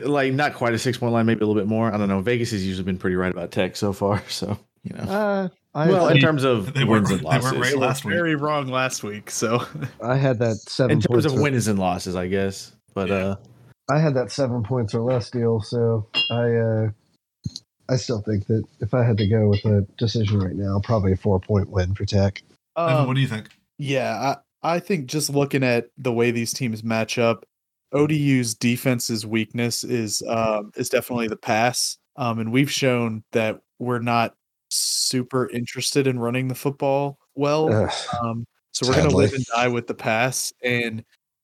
like 0.04 0.34
not 0.34 0.54
quite 0.54 0.74
a 0.74 0.80
six 0.80 0.98
point 0.98 1.14
line, 1.14 1.26
maybe 1.26 1.40
a 1.44 1.48
little 1.48 1.60
bit 1.60 1.68
more. 1.68 1.94
I 1.94 1.98
don't 1.98 2.08
know. 2.08 2.22
Vegas 2.22 2.52
has 2.52 2.66
usually 2.66 2.86
been 2.86 2.98
pretty 2.98 3.16
right 3.16 3.32
about 3.32 3.52
Tech 3.52 3.76
so 3.76 3.92
far, 3.94 4.24
so 4.30 4.58
you 4.84 4.96
know. 4.96 5.04
Uh, 5.04 5.50
I 5.74 5.88
well, 5.88 6.10
in 6.10 6.20
terms 6.20 6.44
of 6.44 6.74
They 6.74 6.84
wins 6.84 7.10
weren't- 7.10 7.22
and 7.24 7.32
they 7.32 7.40
weren't 7.40 7.58
losses, 7.58 7.60
right 7.60 7.78
last 7.78 8.04
week. 8.06 8.14
very 8.14 8.36
wrong 8.36 8.68
last 8.68 9.04
week. 9.04 9.32
So 9.32 9.66
I 10.04 10.18
had 10.18 10.40
that 10.40 10.56
seven 10.58 10.92
in 10.98 11.02
terms 11.02 11.08
points 11.24 11.26
of 11.28 11.34
or- 11.40 11.42
wins 11.44 11.68
and 11.68 11.80
losses, 11.80 12.16
I 12.16 12.28
guess. 12.28 12.74
But 12.94 13.08
Yeah. 13.10 13.16
uh, 13.16 13.36
I 13.90 14.00
had 14.00 14.14
that 14.16 14.32
seven 14.32 14.64
points 14.64 14.94
or 14.94 15.02
less 15.02 15.30
deal, 15.30 15.60
so 15.62 16.08
I 16.30 16.52
uh, 16.56 16.90
I 17.92 17.98
still 17.98 18.22
think 18.22 18.48
that 18.48 18.64
if 18.80 18.94
I 18.94 19.04
had 19.04 19.18
to 19.18 19.28
go 19.28 19.50
with 19.50 19.66
a 19.66 19.86
decision 19.98 20.40
right 20.40 20.56
now, 20.56 20.80
probably 20.82 21.12
a 21.12 21.18
four 21.18 21.40
point 21.40 21.70
win 21.70 21.94
for 21.94 22.06
Tech. 22.06 22.42
Evan, 22.78 22.96
um, 22.96 23.08
what 23.08 23.16
do 23.16 23.22
you 23.22 23.28
think? 23.28 23.50
Yeah, 23.78 24.36
I, 24.64 24.76
I 24.76 24.80
think 24.80 25.08
just 25.08 25.30
looking 25.30 25.64
at 25.64 25.88
the 25.98 26.14
way 26.14 26.32
these 26.32 26.54
teams 26.54 26.84
match 26.84 27.18
up, 27.18 27.46
ODU's 27.94 28.56
defense's 28.56 29.26
weakness 29.26 29.84
is 29.84 30.24
um, 30.28 30.72
is 30.76 30.88
definitely 30.88 31.28
the 31.28 31.36
pass, 31.36 31.98
um, 32.16 32.40
and 32.40 32.52
we've 32.52 32.72
shown 32.72 33.24
that 33.34 33.60
we're 33.80 34.00
not 34.00 34.36
super 34.70 35.50
interested 35.50 36.08
in 36.08 36.18
running 36.18 36.48
the 36.48 36.56
football 36.56 37.20
well. 37.36 37.72
Ugh. 37.74 37.92
Um, 38.24 38.46
so 38.72 38.88
we're 38.88 38.96
going 38.96 39.10
to 39.10 39.16
live 39.16 39.34
and 39.34 39.46
die 39.46 39.68
with 39.68 39.88
the 39.88 39.94
pass. 39.94 40.54
And 40.64 41.04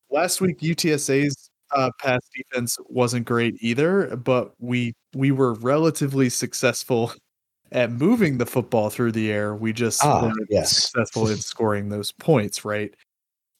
last 0.10 0.40
week, 0.40 0.60
UTSA's 0.60 1.47
uh, 1.76 1.92
pass 2.00 2.22
defense 2.36 2.78
wasn't 2.88 3.26
great 3.26 3.56
either, 3.62 4.16
but 4.16 4.54
we 4.60 4.94
we 5.16 5.32
were 5.32 5.54
relatively 5.56 6.30
successful 6.30 7.12
at 7.72 7.92
moving 7.92 8.38
the 8.38 8.46
football 8.46 8.90
through 8.90 9.12
the 9.12 9.32
air. 9.32 9.56
We 9.56 9.74
just 9.74 10.04
Ah, 10.04 10.24
weren't 10.24 10.48
yes. 10.50 10.72
successful 10.72 11.28
in 11.28 11.38
scoring 11.38 11.90
those 11.90 12.12
points, 12.12 12.64
right? 12.64 12.94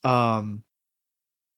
Um, 0.04 0.62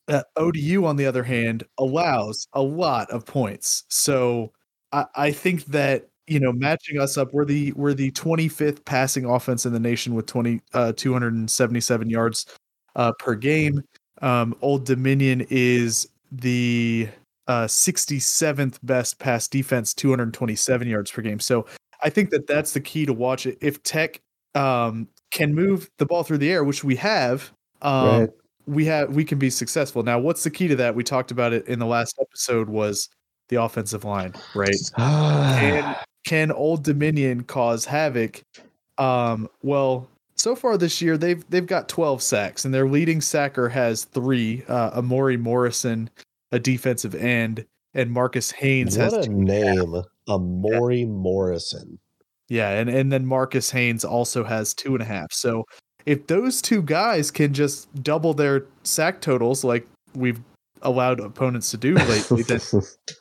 uh, 0.08 0.22
ODU, 0.36 0.84
on 0.86 0.96
the 0.96 1.06
other 1.06 1.22
hand, 1.22 1.62
allows 1.78 2.48
a 2.54 2.62
lot 2.62 3.08
of 3.10 3.24
points. 3.24 3.84
So 3.88 4.52
I, 4.92 5.04
I 5.14 5.30
think 5.32 5.66
that 5.66 6.08
you 6.26 6.40
know 6.40 6.52
matching 6.52 6.98
us 7.00 7.16
up, 7.16 7.32
we're 7.32 7.44
the 7.44 7.72
we're 7.72 7.94
the 7.94 8.10
25th 8.12 8.84
passing 8.84 9.24
offense 9.24 9.66
in 9.66 9.72
the 9.72 9.80
nation 9.80 10.14
with 10.14 10.26
20 10.26 10.60
uh, 10.74 10.92
277 10.96 12.10
yards 12.10 12.46
uh, 12.96 13.12
per 13.18 13.34
game. 13.36 13.82
Um, 14.22 14.54
Old 14.60 14.84
Dominion 14.84 15.46
is 15.50 16.08
the 16.30 17.08
uh, 17.46 17.66
67th 17.66 18.78
best 18.82 19.18
pass 19.18 19.48
defense, 19.48 19.94
227 19.94 20.88
yards 20.88 21.10
per 21.10 21.22
game. 21.22 21.40
So 21.40 21.66
I 22.02 22.10
think 22.10 22.30
that 22.30 22.46
that's 22.46 22.72
the 22.72 22.80
key 22.80 23.06
to 23.06 23.12
watch 23.12 23.46
it. 23.46 23.58
If 23.60 23.82
Tech 23.82 24.20
um, 24.54 25.08
can 25.30 25.54
move 25.54 25.90
the 25.98 26.06
ball 26.06 26.22
through 26.22 26.38
the 26.38 26.50
air, 26.50 26.64
which 26.64 26.84
we 26.84 26.96
have, 26.96 27.52
um, 27.82 28.20
Right. 28.20 28.30
we 28.66 28.84
have 28.86 29.14
we 29.14 29.24
can 29.24 29.38
be 29.38 29.50
successful. 29.50 30.02
Now, 30.02 30.18
what's 30.18 30.44
the 30.44 30.50
key 30.50 30.68
to 30.68 30.76
that? 30.76 30.94
We 30.94 31.02
talked 31.04 31.30
about 31.30 31.52
it 31.52 31.66
in 31.66 31.78
the 31.78 31.86
last 31.86 32.18
episode. 32.20 32.68
Was 32.68 33.08
the 33.48 33.56
offensive 33.56 34.04
line 34.04 34.32
right? 34.54 34.74
Can 34.96 35.96
can 36.24 36.52
Old 36.52 36.84
Dominion 36.84 37.42
cause 37.42 37.84
havoc? 37.84 38.42
Um, 38.98 39.48
well, 39.62 40.06
so 40.40 40.56
far 40.56 40.76
this 40.76 41.00
year 41.02 41.16
they've 41.16 41.48
they've 41.50 41.66
got 41.66 41.88
12 41.88 42.22
sacks, 42.22 42.64
and 42.64 42.72
their 42.72 42.88
leading 42.88 43.20
sacker 43.20 43.68
has 43.68 44.04
three. 44.04 44.64
Uh, 44.68 44.98
Amori 44.98 45.36
Morrison, 45.36 46.10
a 46.50 46.58
defensive 46.58 47.14
end, 47.14 47.66
and 47.94 48.10
Marcus 48.10 48.50
Haynes 48.50 48.96
what 48.96 49.12
has 49.12 49.26
a 49.26 49.28
name, 49.28 50.02
Amori 50.28 51.04
Morrison. 51.04 51.98
yeah, 52.48 52.70
and 52.70 52.88
and 52.88 53.12
then 53.12 53.26
Marcus 53.26 53.70
Haynes 53.70 54.04
also 54.04 54.42
has 54.44 54.74
two 54.74 54.94
and 54.94 55.02
a 55.02 55.06
half. 55.06 55.32
So 55.32 55.64
if 56.06 56.26
those 56.26 56.62
two 56.62 56.82
guys 56.82 57.30
can 57.30 57.52
just 57.52 57.92
double 58.02 58.34
their 58.34 58.64
sack 58.82 59.20
totals 59.20 59.64
like 59.64 59.86
we've 60.14 60.40
allowed 60.82 61.20
opponents 61.20 61.70
to 61.72 61.76
do 61.76 61.94
lately, 62.08 62.42
then 62.42 62.60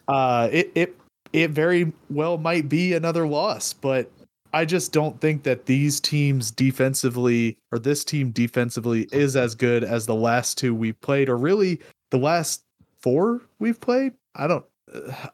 uh, 0.08 0.50
it 0.52 0.72
it 0.76 0.96
it 1.34 1.52
very 1.52 1.92
well 2.10 2.38
might 2.38 2.70
be 2.70 2.94
another 2.94 3.28
loss. 3.28 3.74
But 3.74 4.10
I 4.54 4.66
just 4.66 4.92
don't 4.92 5.20
think 5.22 5.44
that 5.44 5.66
these 5.66 6.00
teams 6.00 6.50
defensively 6.52 7.58
or 7.72 7.80
this 7.80 8.04
team 8.04 8.32
defensively 8.32 9.08
is 9.12 9.36
as 9.36 9.54
good 9.56 9.84
as 9.84 10.06
the 10.06 10.16
last 10.16 10.58
two 10.58 10.74
we've 10.74 11.00
played, 11.02 11.30
or 11.30 11.38
really 11.38 11.80
the 12.10 12.18
last 12.18 12.64
four 13.00 13.42
we've 13.60 13.80
played. 13.80 14.14
I 14.36 14.48
don't. 14.48 14.66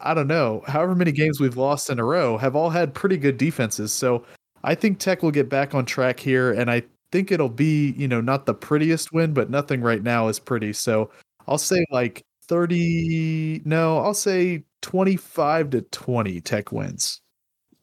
I 0.01 0.13
don't 0.13 0.27
know. 0.27 0.63
However 0.67 0.95
many 0.95 1.13
games 1.13 1.39
we've 1.39 1.55
lost 1.55 1.89
in 1.89 1.97
a 1.97 2.03
row 2.03 2.37
have 2.37 2.57
all 2.57 2.69
had 2.69 2.93
pretty 2.93 3.15
good 3.15 3.37
defenses. 3.37 3.93
So 3.93 4.25
I 4.65 4.75
think 4.75 4.99
Tech 4.99 5.23
will 5.23 5.31
get 5.31 5.47
back 5.47 5.73
on 5.73 5.85
track 5.85 6.19
here, 6.19 6.51
and 6.51 6.69
I 6.69 6.83
think 7.11 7.31
it'll 7.31 7.47
be 7.47 7.91
you 7.91 8.07
know 8.07 8.19
not 8.19 8.45
the 8.45 8.53
prettiest 8.53 9.13
win, 9.13 9.33
but 9.33 9.49
nothing 9.49 9.81
right 9.81 10.03
now 10.03 10.27
is 10.27 10.39
pretty. 10.39 10.73
So 10.73 11.09
I'll 11.47 11.57
say 11.57 11.85
like 11.91 12.25
thirty. 12.43 13.61
No, 13.63 13.99
I'll 13.99 14.13
say 14.13 14.63
twenty-five 14.81 15.69
to 15.69 15.81
twenty. 15.83 16.41
Tech 16.41 16.71
wins. 16.73 17.21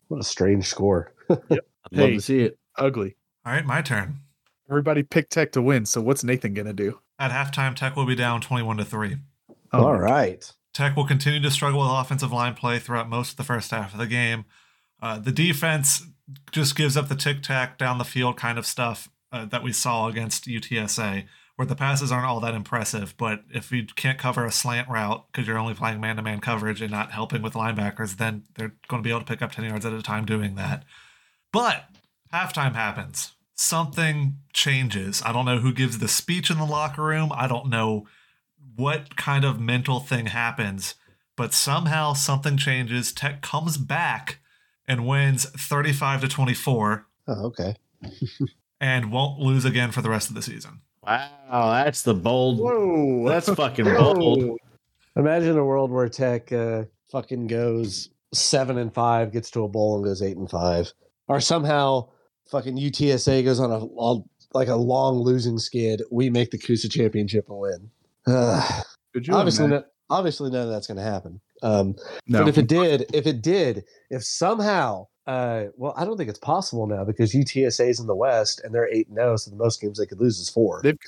what 0.08 0.20
a 0.20 0.24
strange 0.24 0.66
score. 0.66 1.11
I'd 1.30 1.38
love 1.92 2.10
to 2.10 2.20
see 2.20 2.40
it. 2.40 2.58
Ugly. 2.76 3.16
All 3.44 3.52
right, 3.52 3.64
my 3.64 3.82
turn. 3.82 4.20
Everybody 4.68 5.02
picked 5.02 5.32
Tech 5.32 5.52
to 5.52 5.62
win. 5.62 5.84
So 5.86 6.00
what's 6.00 6.24
Nathan 6.24 6.54
gonna 6.54 6.72
do? 6.72 7.00
At 7.18 7.30
halftime, 7.30 7.74
Tech 7.74 7.96
will 7.96 8.06
be 8.06 8.14
down 8.14 8.40
21 8.40 8.78
to 8.78 8.84
3. 8.84 9.16
Oh, 9.72 9.84
All 9.84 9.98
right. 9.98 10.50
Tech 10.74 10.96
will 10.96 11.06
continue 11.06 11.40
to 11.40 11.50
struggle 11.50 11.80
with 11.80 11.90
offensive 11.90 12.32
line 12.32 12.54
play 12.54 12.78
throughout 12.78 13.08
most 13.08 13.32
of 13.32 13.36
the 13.36 13.44
first 13.44 13.70
half 13.70 13.92
of 13.92 13.98
the 13.98 14.06
game. 14.06 14.44
Uh, 15.00 15.18
the 15.18 15.32
defense 15.32 16.06
just 16.50 16.76
gives 16.76 16.96
up 16.96 17.08
the 17.08 17.14
tic 17.14 17.42
tac 17.42 17.76
down 17.78 17.98
the 17.98 18.04
field 18.04 18.36
kind 18.36 18.58
of 18.58 18.66
stuff 18.66 19.08
uh, 19.32 19.44
that 19.46 19.62
we 19.62 19.72
saw 19.72 20.08
against 20.08 20.46
UTSA, 20.46 21.26
where 21.56 21.66
the 21.66 21.76
passes 21.76 22.10
aren't 22.10 22.26
all 22.26 22.40
that 22.40 22.54
impressive. 22.54 23.14
But 23.18 23.42
if 23.50 23.72
you 23.72 23.84
can't 23.96 24.18
cover 24.18 24.44
a 24.44 24.52
slant 24.52 24.88
route 24.88 25.26
because 25.30 25.46
you're 25.46 25.58
only 25.58 25.74
playing 25.74 26.00
man 26.00 26.16
to 26.16 26.22
man 26.22 26.40
coverage 26.40 26.80
and 26.80 26.90
not 26.90 27.12
helping 27.12 27.42
with 27.42 27.54
linebackers, 27.54 28.16
then 28.16 28.44
they're 28.54 28.74
going 28.88 29.02
to 29.02 29.06
be 29.06 29.10
able 29.10 29.20
to 29.20 29.26
pick 29.26 29.42
up 29.42 29.52
10 29.52 29.64
yards 29.64 29.84
at 29.84 29.92
a 29.92 30.02
time 30.02 30.24
doing 30.24 30.54
that. 30.54 30.84
But 31.52 31.84
halftime 32.32 32.74
happens. 32.74 33.32
Something 33.54 34.38
changes. 34.52 35.22
I 35.24 35.32
don't 35.32 35.44
know 35.44 35.58
who 35.58 35.72
gives 35.72 35.98
the 35.98 36.08
speech 36.08 36.50
in 36.50 36.58
the 36.58 36.64
locker 36.64 37.02
room. 37.02 37.30
I 37.34 37.46
don't 37.46 37.68
know 37.68 38.06
what 38.76 39.16
kind 39.16 39.44
of 39.44 39.60
mental 39.60 40.00
thing 40.00 40.26
happens, 40.26 40.94
but 41.36 41.52
somehow 41.52 42.14
something 42.14 42.56
changes. 42.56 43.12
Tech 43.12 43.42
comes 43.42 43.76
back 43.76 44.38
and 44.88 45.06
wins 45.06 45.44
35 45.50 46.22
to 46.22 46.28
24 46.28 47.06
Oh, 47.28 47.46
okay. 47.46 47.76
and 48.80 49.12
won't 49.12 49.38
lose 49.38 49.64
again 49.64 49.92
for 49.92 50.02
the 50.02 50.10
rest 50.10 50.28
of 50.28 50.34
the 50.34 50.42
season. 50.42 50.80
Wow, 51.04 51.82
that's 51.84 52.02
the 52.02 52.14
bold. 52.14 52.58
Whoa, 52.58 53.28
That's 53.28 53.48
fucking 53.48 53.84
bold. 53.84 54.58
Imagine 55.16 55.58
a 55.58 55.64
world 55.64 55.90
where 55.90 56.08
Tech 56.08 56.50
uh, 56.52 56.84
fucking 57.10 57.46
goes 57.46 58.10
seven 58.32 58.78
and 58.78 58.92
five, 58.92 59.32
gets 59.32 59.50
to 59.52 59.64
a 59.64 59.68
bowl 59.68 59.96
and 59.96 60.04
goes 60.04 60.22
eight 60.22 60.36
and 60.36 60.50
five, 60.50 60.92
or 61.28 61.40
somehow 61.40 62.08
fucking 62.50 62.76
UTSA 62.76 63.44
goes 63.44 63.60
on 63.60 63.70
a 63.70 63.78
on, 63.78 64.24
like 64.54 64.68
a 64.68 64.76
long 64.76 65.16
losing 65.16 65.58
skid. 65.58 66.02
We 66.10 66.30
make 66.30 66.50
the 66.50 66.58
CUSA 66.58 66.90
championship 66.90 67.48
and 67.48 67.58
win. 67.58 67.90
Ugh. 68.26 68.84
Could 69.12 69.26
you 69.26 69.34
obviously, 69.34 69.66
not, 69.66 69.86
obviously 70.08 70.50
none 70.50 70.62
of 70.62 70.70
that's 70.70 70.86
going 70.86 70.96
to 70.96 71.02
happen. 71.02 71.40
Um, 71.62 71.96
No. 72.26 72.40
But 72.40 72.48
if 72.48 72.58
it 72.58 72.66
did, 72.66 73.06
if 73.12 73.26
it 73.26 73.42
did, 73.42 73.84
if 74.10 74.24
somehow, 74.24 75.06
uh, 75.26 75.64
well, 75.76 75.94
I 75.96 76.04
don't 76.04 76.16
think 76.16 76.30
it's 76.30 76.38
possible 76.38 76.86
now 76.86 77.04
because 77.04 77.34
UTSA 77.34 77.88
is 77.88 78.00
in 78.00 78.06
the 78.06 78.16
West 78.16 78.60
and 78.64 78.74
they're 78.74 78.88
eight 78.88 79.08
and 79.08 79.16
zero, 79.16 79.36
so 79.36 79.50
the 79.50 79.56
most 79.56 79.80
games 79.80 79.98
they 79.98 80.06
could 80.06 80.20
lose 80.20 80.38
is 80.38 80.48
four. 80.48 80.80
They've 80.82 80.98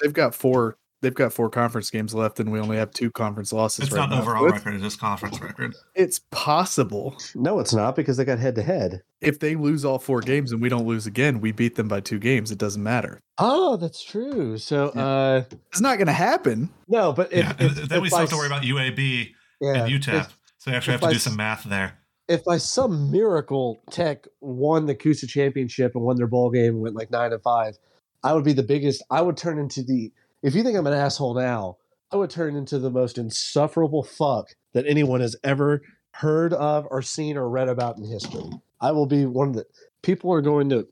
they've 0.00 0.12
got 0.12 0.34
four 0.34 0.76
they've 1.02 1.12
got 1.14 1.32
four 1.34 1.50
conference 1.50 1.90
games 1.90 2.14
left, 2.14 2.40
and 2.40 2.50
we 2.50 2.58
only 2.58 2.78
have 2.78 2.90
two 2.92 3.10
conference 3.10 3.52
losses. 3.52 3.84
It's 3.84 3.92
right 3.92 4.08
not 4.08 4.10
now. 4.16 4.22
overall 4.22 4.46
It's- 4.46 4.60
record; 4.64 4.74
it's 4.76 4.84
just 4.84 4.98
conference 5.00 5.38
record. 5.42 5.74
It's 5.94 6.20
possible 6.30 7.14
No, 7.34 7.58
it's 7.60 7.74
not 7.74 7.94
because 7.94 8.16
they 8.16 8.24
got 8.24 8.38
head 8.38 8.54
to 8.54 8.62
head. 8.62 9.02
if 9.20 9.38
they 9.38 9.54
lose 9.56 9.84
all 9.84 9.98
four 9.98 10.20
games 10.22 10.52
and 10.52 10.62
we 10.62 10.68
don't 10.70 10.86
lose 10.86 11.06
again, 11.06 11.40
we 11.40 11.52
beat 11.52 11.74
them 11.76 11.88
by 11.88 12.00
two 12.00 12.18
games. 12.18 12.50
It 12.50 12.58
doesn't 12.58 12.82
matter. 12.82 13.20
Oh, 13.38 13.76
that's 13.76 14.02
true. 14.02 14.56
So, 14.58 14.92
Yeah. 14.94 15.04
uh, 15.06 15.44
It's 15.70 15.80
not 15.80 15.96
going 15.98 16.06
to 16.06 16.12
happen. 16.12 16.70
no, 16.88 17.12
but 17.12 17.32
if, 17.32 17.44
yeah, 17.44 17.52
if, 17.58 17.78
and 17.78 17.88
then 17.90 18.00
we 18.00 18.06
if 18.08 18.12
still 18.12 18.18
by 18.18 18.20
have 18.22 18.30
to 18.30 18.36
worry 18.36 18.46
about 18.46 18.62
UAB 18.62 19.34
yeah, 19.60 19.84
and 19.84 19.92
UTEP. 19.92 20.14
If, 20.20 20.38
so 20.58 20.70
we 20.70 20.76
actually 20.76 20.92
have 20.92 21.00
to 21.02 21.06
I 21.08 21.12
do 21.12 21.18
some 21.18 21.36
math 21.36 21.64
there. 21.64 21.98
if 22.28 22.44
by 22.44 22.56
some 22.58 23.10
miracle 23.10 23.82
Tech 23.90 24.26
won 24.40 24.86
the 24.86 24.94
CUSA 24.94 25.28
championship 25.28 25.92
and 25.96 26.04
won 26.04 26.16
their 26.16 26.26
bowl 26.28 26.50
game 26.50 26.74
and 26.74 26.80
went 26.82 26.94
like 26.96 27.10
nine 27.10 27.32
and 27.32 27.42
five, 27.42 27.76
I 28.22 28.32
would 28.34 28.44
be 28.44 28.52
the 28.52 28.62
biggest. 28.62 29.02
I 29.10 29.20
would 29.22 29.36
turn 29.36 29.58
into 29.58 29.82
the. 29.82 30.12
If 30.42 30.54
you 30.54 30.62
think 30.62 30.76
I'm 30.76 30.86
an 30.86 30.92
asshole 30.92 31.34
now, 31.34 31.76
I 32.10 32.16
would 32.16 32.30
turn 32.30 32.56
into 32.56 32.78
the 32.78 32.90
most 32.90 33.16
insufferable 33.18 34.02
fuck 34.02 34.48
that 34.74 34.86
anyone 34.86 35.20
has 35.20 35.36
ever 35.44 35.82
heard 36.12 36.52
of 36.52 36.86
or 36.90 37.00
seen 37.00 37.36
or 37.36 37.48
read 37.48 37.68
about 37.68 37.96
in 37.96 38.04
history. 38.04 38.44
I 38.80 38.90
will 38.92 39.06
be 39.06 39.24
one 39.24 39.48
of 39.48 39.54
the 39.54 39.66
people 40.02 40.32
are 40.32 40.42
going 40.42 40.68
to. 40.70 40.86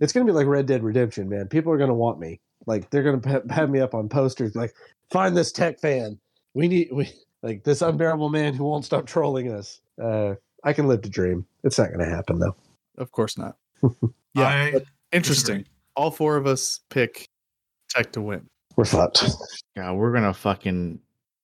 It's 0.00 0.12
going 0.12 0.26
to 0.26 0.32
be 0.32 0.34
like 0.34 0.46
Red 0.46 0.66
Dead 0.66 0.82
Redemption, 0.82 1.28
man. 1.28 1.46
People 1.48 1.72
are 1.72 1.78
going 1.78 1.88
to 1.88 1.94
want 1.94 2.18
me. 2.18 2.40
Like 2.66 2.90
they're 2.90 3.02
going 3.02 3.20
to 3.20 3.42
have 3.50 3.70
me 3.70 3.80
up 3.80 3.94
on 3.94 4.08
posters. 4.08 4.56
Like, 4.56 4.74
find 5.10 5.36
this 5.36 5.52
Tech 5.52 5.78
fan. 5.78 6.18
We 6.54 6.66
need 6.68 6.88
we 6.92 7.12
like 7.42 7.62
this 7.64 7.82
unbearable 7.82 8.30
man 8.30 8.54
who 8.54 8.64
won't 8.64 8.84
stop 8.84 9.06
trolling 9.06 9.52
us. 9.52 9.80
Uh, 10.02 10.34
I 10.64 10.72
can 10.72 10.88
live 10.88 11.02
to 11.02 11.10
dream. 11.10 11.46
It's 11.62 11.78
not 11.78 11.88
going 11.88 12.00
to 12.00 12.10
happen 12.10 12.38
though. 12.38 12.56
Of 12.96 13.12
course 13.12 13.36
not. 13.38 13.56
Yeah, 14.36 14.48
I 14.48 14.80
interesting. 15.12 15.58
disagree. 15.58 15.64
All 15.94 16.10
four 16.10 16.34
of 16.36 16.48
us 16.48 16.80
pick 16.90 17.28
Tech 17.88 18.10
to 18.12 18.20
win. 18.20 18.48
We're 18.76 18.84
fucked. 18.84 19.24
Yeah, 19.76 19.92
we're 19.92 20.12
gonna 20.12 20.34
fucking 20.34 21.00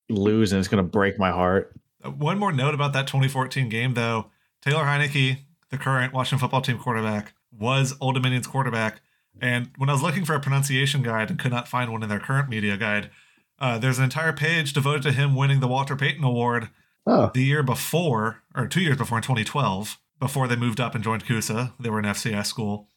lose, 0.08 0.52
and 0.52 0.58
it's 0.58 0.68
gonna 0.68 0.82
break 0.82 1.18
my 1.18 1.30
heart. 1.30 1.72
Uh, 2.04 2.10
One 2.10 2.38
more 2.38 2.52
note 2.52 2.74
about 2.74 2.92
that 2.92 3.06
2014 3.06 3.68
game, 3.68 3.94
though. 3.94 4.30
Taylor 4.62 4.84
Heinicke, 4.84 5.38
the 5.70 5.78
current 5.78 6.12
Washington 6.12 6.38
football 6.40 6.60
team 6.62 6.78
quarterback, 6.78 7.32
was 7.56 7.94
Old 8.00 8.14
Dominion's 8.14 8.46
quarterback. 8.46 9.00
And 9.40 9.70
when 9.78 9.88
I 9.88 9.92
was 9.92 10.02
looking 10.02 10.24
for 10.24 10.34
a 10.34 10.40
pronunciation 10.40 11.02
guide 11.02 11.30
and 11.30 11.38
could 11.38 11.52
not 11.52 11.68
find 11.68 11.90
one 11.90 12.02
in 12.02 12.08
their 12.08 12.20
current 12.20 12.48
media 12.48 12.76
guide, 12.76 13.10
uh, 13.58 13.78
there's 13.78 13.98
an 13.98 14.04
entire 14.04 14.32
page 14.32 14.72
devoted 14.72 15.02
to 15.02 15.12
him 15.12 15.34
winning 15.34 15.60
the 15.60 15.68
Walter 15.68 15.96
Payton 15.96 16.24
Award 16.24 16.68
Oh, 17.06 17.30
the 17.32 17.42
year 17.44 17.62
before, 17.62 18.42
or 18.54 18.66
two 18.66 18.82
years 18.82 18.98
before 18.98 19.18
in 19.18 19.22
2012, 19.22 19.98
before 20.18 20.46
they 20.46 20.56
moved 20.56 20.80
up 20.80 20.94
and 20.94 21.02
joined 21.02 21.24
CUSA. 21.24 21.72
They 21.80 21.88
were 21.88 21.98
an 21.98 22.04
FCS 22.04 22.46
school. 22.46 22.88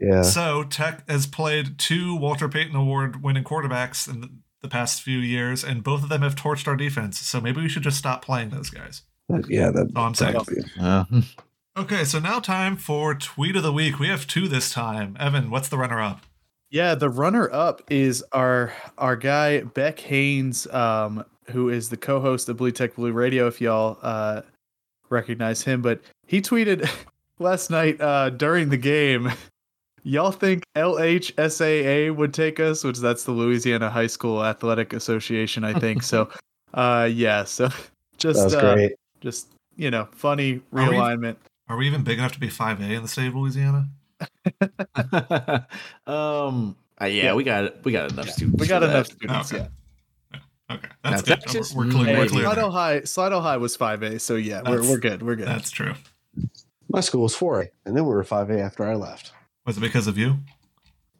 Yeah. 0.00 0.22
So 0.22 0.64
Tech 0.64 1.08
has 1.08 1.26
played 1.26 1.78
two 1.78 2.14
Walter 2.16 2.48
Payton 2.48 2.74
Award 2.76 3.22
winning 3.22 3.44
quarterbacks 3.44 4.08
in 4.08 4.20
the, 4.20 4.30
the 4.62 4.68
past 4.68 5.02
few 5.02 5.18
years, 5.18 5.64
and 5.64 5.82
both 5.82 6.02
of 6.02 6.08
them 6.08 6.22
have 6.22 6.34
torched 6.36 6.68
our 6.68 6.76
defense. 6.76 7.18
So 7.20 7.40
maybe 7.40 7.60
we 7.60 7.68
should 7.68 7.82
just 7.82 7.98
stop 7.98 8.24
playing 8.24 8.50
those 8.50 8.70
guys. 8.70 9.02
Yeah, 9.48 9.66
that, 9.70 9.74
That's 9.74 9.92
all 9.96 10.04
I'm 10.06 10.14
saying. 10.14 10.32
that'll 10.34 10.54
be- 10.54 10.62
Uh, 10.80 11.04
Okay, 11.82 12.02
so 12.04 12.18
now 12.18 12.40
time 12.40 12.76
for 12.76 13.14
tweet 13.14 13.54
of 13.54 13.62
the 13.62 13.72
week. 13.72 14.00
We 14.00 14.08
have 14.08 14.26
two 14.26 14.48
this 14.48 14.72
time. 14.72 15.16
Evan, 15.20 15.48
what's 15.48 15.68
the 15.68 15.78
runner 15.78 16.00
up? 16.00 16.22
Yeah, 16.70 16.96
the 16.96 17.08
runner 17.08 17.48
up 17.52 17.82
is 17.88 18.24
our 18.32 18.72
our 18.98 19.14
guy 19.14 19.60
Beck 19.60 20.00
Hanes, 20.00 20.66
um, 20.72 21.24
who 21.52 21.68
is 21.68 21.88
the 21.88 21.96
co-host 21.96 22.48
of 22.48 22.56
Blue 22.56 22.72
Tech 22.72 22.96
Blue 22.96 23.12
Radio. 23.12 23.46
If 23.46 23.60
y'all 23.60 23.96
uh, 24.02 24.42
recognize 25.08 25.62
him, 25.62 25.80
but 25.80 26.00
he 26.26 26.40
tweeted 26.42 26.90
last 27.38 27.70
night 27.70 28.00
uh, 28.00 28.30
during 28.30 28.70
the 28.70 28.76
game. 28.76 29.30
Y'all 30.04 30.30
think 30.32 30.64
LHSAA 30.76 32.14
would 32.14 32.32
take 32.32 32.60
us, 32.60 32.84
which 32.84 32.98
that's 32.98 33.24
the 33.24 33.32
Louisiana 33.32 33.90
High 33.90 34.06
School 34.06 34.44
Athletic 34.44 34.92
Association, 34.92 35.64
I 35.64 35.78
think. 35.78 36.02
so, 36.02 36.30
uh, 36.74 37.08
yeah. 37.12 37.44
So 37.44 37.68
just 38.18 38.38
that 38.38 38.44
was 38.44 38.54
uh, 38.54 38.74
great. 38.74 38.92
just 39.20 39.48
you 39.76 39.90
know, 39.90 40.08
funny 40.12 40.54
Are 40.72 40.88
we- 40.90 40.96
realignment. 40.96 41.36
Are 41.68 41.76
we 41.76 41.86
even 41.86 42.02
big 42.02 42.18
enough 42.18 42.32
to 42.32 42.40
be 42.40 42.48
5A 42.48 42.80
in 42.96 43.02
the 43.02 43.08
state 43.08 43.26
of 43.28 43.34
Louisiana? 43.34 43.88
um. 46.06 46.76
uh, 47.00 47.04
yeah, 47.04 47.06
Yeah. 47.06 47.34
we 47.34 47.44
got 47.44 47.84
we 47.84 47.92
got 47.92 48.10
enough 48.10 48.26
Yeah, 48.26 48.32
students. 48.32 48.60
we 48.60 48.66
got 48.66 48.80
for 48.82 48.86
that. 48.88 48.94
enough 48.94 49.06
students. 49.06 49.52
Okay. 49.52 49.62
Yeah. 50.32 50.38
Okay, 50.70 50.88
that's 51.02 51.26
Now, 51.26 51.34
good. 51.34 51.40
Texas, 51.42 51.74
We're, 51.74 51.84
we're 51.86 51.90
clear. 51.92 52.04
Hey, 52.06 52.18
we're 52.18 52.28
clear 52.28 52.44
Slidell. 52.44 52.70
High, 52.70 53.00
Slidell 53.02 53.40
High 53.40 53.56
was 53.56 53.76
five 53.76 54.02
A, 54.02 54.18
so 54.18 54.36
yeah, 54.36 54.58
we're 54.62 54.76
That's- 54.76 54.90
we're 54.90 54.98
good. 54.98 55.22
We're 55.22 55.36
good. 55.36 55.46
That's 55.48 55.70
true. 55.70 55.94
My 56.90 57.00
school 57.00 57.22
was 57.22 57.34
4A, 57.36 57.68
and 57.84 57.94
then 57.96 58.04
we 58.06 58.10
were 58.14 58.24
5A 58.24 58.60
after 58.60 58.84
I 58.84 58.94
left. 58.94 59.32
Was 59.68 59.76
it 59.76 59.80
because 59.82 60.06
of 60.06 60.16
you? 60.16 60.38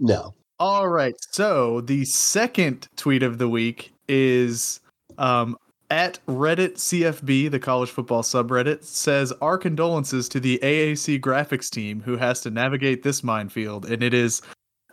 No. 0.00 0.32
All 0.58 0.88
right. 0.88 1.14
So 1.32 1.82
the 1.82 2.06
second 2.06 2.88
tweet 2.96 3.22
of 3.22 3.36
the 3.36 3.46
week 3.46 3.92
is 4.08 4.80
um, 5.18 5.54
at 5.90 6.18
Reddit 6.26 6.76
CFB, 6.76 7.50
the 7.50 7.58
college 7.58 7.90
football 7.90 8.22
subreddit, 8.22 8.84
says 8.84 9.34
our 9.42 9.58
condolences 9.58 10.30
to 10.30 10.40
the 10.40 10.58
AAC 10.62 11.20
graphics 11.20 11.68
team 11.68 12.00
who 12.00 12.16
has 12.16 12.40
to 12.40 12.50
navigate 12.50 13.02
this 13.02 13.22
minefield, 13.22 13.84
and 13.84 14.02
it 14.02 14.14
is 14.14 14.40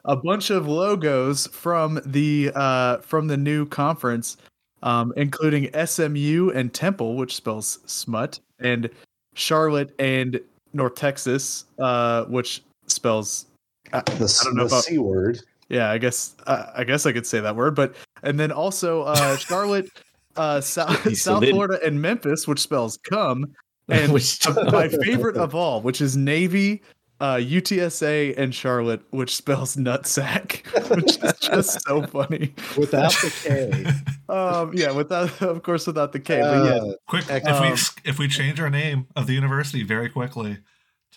a 0.03 0.17
bunch 0.17 0.49
of 0.49 0.67
logos 0.67 1.47
from 1.47 2.01
the 2.05 2.51
uh, 2.55 2.97
from 2.97 3.27
the 3.27 3.37
new 3.37 3.65
conference, 3.65 4.35
um, 4.83 5.13
including 5.15 5.69
SMU 5.85 6.49
and 6.53 6.73
Temple, 6.73 7.15
which 7.15 7.33
spells 7.33 7.79
smut, 7.85 8.37
and 8.59 8.89
Charlotte 9.33 9.95
and 9.97 10.41
North 10.73 10.95
Texas, 10.95 11.63
uh, 11.79 12.25
which 12.25 12.61
spells 13.05 13.45
The, 13.91 13.97
I 13.97 14.43
don't 14.43 14.55
know 14.55 14.63
the 14.67 14.67
if 14.67 14.73
I- 14.73 14.81
C 14.81 14.97
word. 14.97 15.39
yeah, 15.69 15.91
I 15.91 15.97
guess 15.99 16.35
uh, 16.47 16.71
I 16.75 16.83
guess 16.83 17.05
I 17.05 17.11
could 17.11 17.27
say 17.27 17.39
that 17.39 17.55
word, 17.55 17.75
but 17.75 17.95
and 18.23 18.39
then 18.39 18.51
also 18.51 19.03
uh, 19.03 19.37
Charlotte, 19.49 19.89
uh, 20.35 20.59
South, 20.61 21.15
South. 21.15 21.47
Florida, 21.47 21.79
and 21.85 22.01
Memphis, 22.01 22.47
which 22.47 22.59
spells 22.59 22.97
come, 22.97 23.53
and 23.89 24.11
Which- 24.11 24.39
my 24.71 24.87
favorite 24.89 25.37
of 25.37 25.53
all, 25.53 25.81
which 25.81 26.01
is 26.01 26.17
Navy, 26.17 26.81
uh, 27.19 27.35
UTSA, 27.35 28.33
and 28.37 28.53
Charlotte, 28.55 29.01
which 29.11 29.35
spells 29.35 29.75
nutsack, 29.75 30.65
which 30.95 31.17
is 31.23 31.33
just 31.39 31.81
so 31.85 32.01
funny. 32.07 32.53
Without 32.75 33.11
the 33.11 33.31
K. 33.43 33.85
Um, 34.33 34.71
yeah, 34.73 34.89
without 34.91 35.39
of 35.43 35.61
course 35.61 35.85
without 35.85 36.11
the 36.11 36.19
K, 36.19 36.39
but 36.41 36.65
yeah, 36.65 36.75
Uh, 36.81 36.93
Quick, 37.07 37.25
Heck, 37.25 37.43
if 37.45 37.61
we 37.61 37.67
um, 37.67 37.77
if 38.03 38.17
we 38.17 38.27
change 38.27 38.59
our 38.59 38.71
name 38.71 39.05
of 39.15 39.27
the 39.27 39.33
university 39.33 39.83
very 39.83 40.09
quickly 40.09 40.57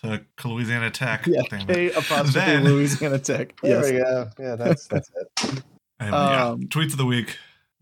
to 0.01 0.47
Louisiana 0.47 0.89
Tech, 0.91 1.25
yeah, 1.27 1.41
damn 1.49 1.61
it. 1.61 1.67
K 1.67 1.89
apostrophe 1.99 2.31
Then- 2.33 2.63
Louisiana 2.63 3.19
Tech. 3.19 3.53
there 3.61 3.81
we 3.81 3.91
go. 3.91 4.29
Yeah, 4.39 4.55
that's 4.55 4.87
that's 4.87 5.09
it. 5.15 5.63
Anyway, 6.01 6.17
yeah, 6.17 6.45
Um, 6.47 6.61
tweets 6.67 6.91
of 6.93 6.97
the 6.97 7.05
week. 7.05 7.35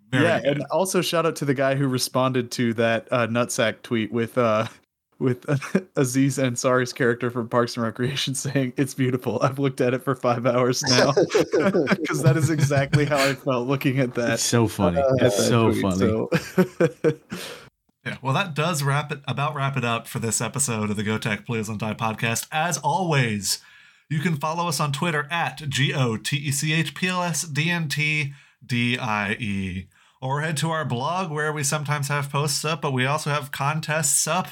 Very 0.10 0.24
yeah, 0.24 0.40
good. 0.40 0.58
and 0.58 0.66
also 0.72 1.02
shout 1.02 1.28
out 1.28 1.36
to 1.36 1.46
the 1.46 1.54
guy 1.54 1.76
who 1.76 1.88
responded 1.88 2.50
to 2.54 2.74
that 2.74 3.08
uh, 3.12 3.28
nutsack 3.28 3.84
tweet 3.84 4.12
with 4.12 4.40
uh, 4.40 4.66
with 5.20 5.46
Aziz 5.96 6.40
Ansari's 6.40 6.94
character 6.94 7.30
from 7.30 7.48
Parks 7.48 7.76
and 7.78 7.84
Recreation 7.84 8.34
saying, 8.34 8.74
"It's 8.76 8.96
beautiful. 8.96 9.38
I've 9.44 9.60
looked 9.60 9.82
at 9.82 9.94
it 9.94 10.04
for 10.04 10.16
five 10.16 10.48
hours 10.48 10.82
now." 10.84 11.12
Because 11.12 12.24
that 12.24 12.34
is 12.38 12.50
exactly 12.50 13.06
how 13.06 13.18
I 13.18 13.36
felt 13.36 13.68
looking 13.68 14.00
at 14.00 14.16
that. 14.16 14.34
It's 14.34 14.44
so 14.44 14.68
funny. 14.68 15.00
Uh, 15.00 15.14
at 15.16 15.20
that 15.20 15.32
so 15.34 15.70
tweet, 15.72 15.82
funny. 15.84 15.98
so- 16.00 16.30
Yeah, 18.08 18.18
well, 18.22 18.34
that 18.34 18.54
does 18.54 18.84
wrap 18.84 19.12
it 19.12 19.20
about 19.28 19.54
wrap 19.56 19.76
it 19.78 19.84
up 19.86 20.08
for 20.08 20.20
this 20.20 20.40
episode 20.42 20.90
of 20.90 20.96
the 20.96 21.04
Go 21.04 21.18
Tech 21.18 21.46
Please 21.46 21.68
Don't 21.68 21.78
Die 21.78 21.94
podcast. 21.94 22.48
As 22.52 22.78
always, 22.78 23.60
you 24.10 24.20
can 24.20 24.36
follow 24.38 24.68
us 24.68 24.80
on 24.80 24.92
Twitter 24.92 25.28
at 25.30 25.68
G 25.70 25.94
O 25.94 26.18
T 26.18 26.38
E 26.38 26.52
C 26.52 26.74
H 26.74 26.96
P 26.96 27.08
L 27.08 27.22
S 27.24 27.42
D 27.44 27.70
N 27.70 27.90
T 27.90 28.34
D 28.66 28.98
I 28.98 29.34
E, 29.34 29.88
or 30.22 30.42
head 30.42 30.58
to 30.58 30.70
our 30.72 30.86
blog 30.86 31.32
where 31.32 31.52
we 31.52 31.64
sometimes 31.64 32.08
have 32.08 32.30
posts 32.32 32.64
up, 32.66 32.82
but 32.82 32.94
we 32.94 33.06
also 33.06 33.30
have 33.30 33.52
contests 33.52 34.26
up. 34.28 34.48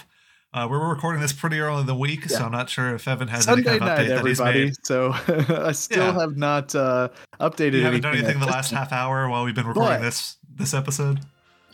Uh, 0.54 0.66
we're 0.70 0.88
recording 0.90 1.22
this 1.22 1.34
pretty 1.34 1.60
early 1.60 1.82
in 1.82 1.86
the 1.86 1.94
week, 1.96 2.30
so 2.30 2.46
I'm 2.46 2.52
not 2.54 2.70
sure 2.70 2.96
if 2.96 3.08
Evan 3.10 3.28
has 3.28 3.46
any 3.46 3.62
Sunday 3.64 3.78
kind 3.78 3.82
of 3.82 3.88
night, 3.98 4.06
update 4.06 4.08
that 4.16 4.26
he's 4.26 4.40
everybody. 4.40 4.66
made. 4.68 4.86
So 4.86 5.12
I 5.68 5.72
still 5.74 6.06
Yeah. 6.14 6.20
have 6.22 6.38
not 6.38 6.74
uh, 6.74 7.10
updated 7.42 7.74
You 7.74 7.82
haven't 7.84 8.02
done 8.02 8.14
anything 8.14 8.26
anything 8.30 8.36
in 8.36 8.40
the 8.40 8.46
last 8.54 8.72
half 8.72 8.94
hour 8.94 9.28
while 9.28 9.44
we've 9.44 9.54
been 9.56 9.68
recording 9.74 9.98
But- 10.00 10.02
this 10.02 10.38
this 10.56 10.74
episode. 10.74 11.20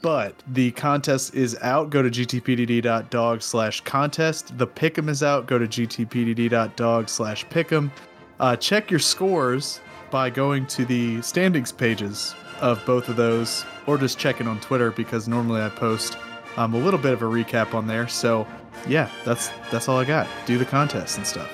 But 0.02 0.34
the 0.48 0.72
contest 0.72 1.36
is 1.36 1.58
out. 1.62 1.90
Go 1.92 2.02
to 2.02 2.10
gtpdd.dog 2.10 3.42
slash 3.42 3.82
contest. 3.82 4.58
The 4.58 4.66
pick'em 4.68 5.10
is 5.10 5.22
out. 5.22 5.46
Go 5.46 5.60
to 5.60 5.68
gtpdd.dog 5.68 7.08
slash 7.08 7.46
pick'em. 7.48 7.92
Uh, 8.40 8.56
check 8.56 8.90
your 8.90 9.00
scores 9.00 9.80
by 10.10 10.30
going 10.30 10.66
to 10.68 10.86
the 10.86 11.22
standings 11.22 11.72
pages 11.72 12.34
of 12.60 12.84
both 12.86 13.10
of 13.10 13.16
those, 13.16 13.64
or 13.86 13.98
just 13.98 14.18
check 14.18 14.42
it 14.42 14.48
on 14.48 14.60
Twitter 14.60 14.92
because 14.92 15.28
normally 15.28 15.62
I 15.62 15.70
post 15.70 16.18
um, 16.58 16.74
a 16.74 16.78
little 16.78 17.00
bit 17.00 17.14
of 17.14 17.22
a 17.22 17.26
recap 17.26 17.74
on 17.74 17.86
there. 17.88 18.08
So 18.08 18.48
yeah, 18.88 19.10
that's 19.24 19.50
that's 19.72 19.88
all 19.88 19.98
I 19.98 20.06
got. 20.06 20.28
Do 20.46 20.58
the 20.58 20.66
contest 20.66 21.18
and 21.18 21.26
stuff. 21.28 21.50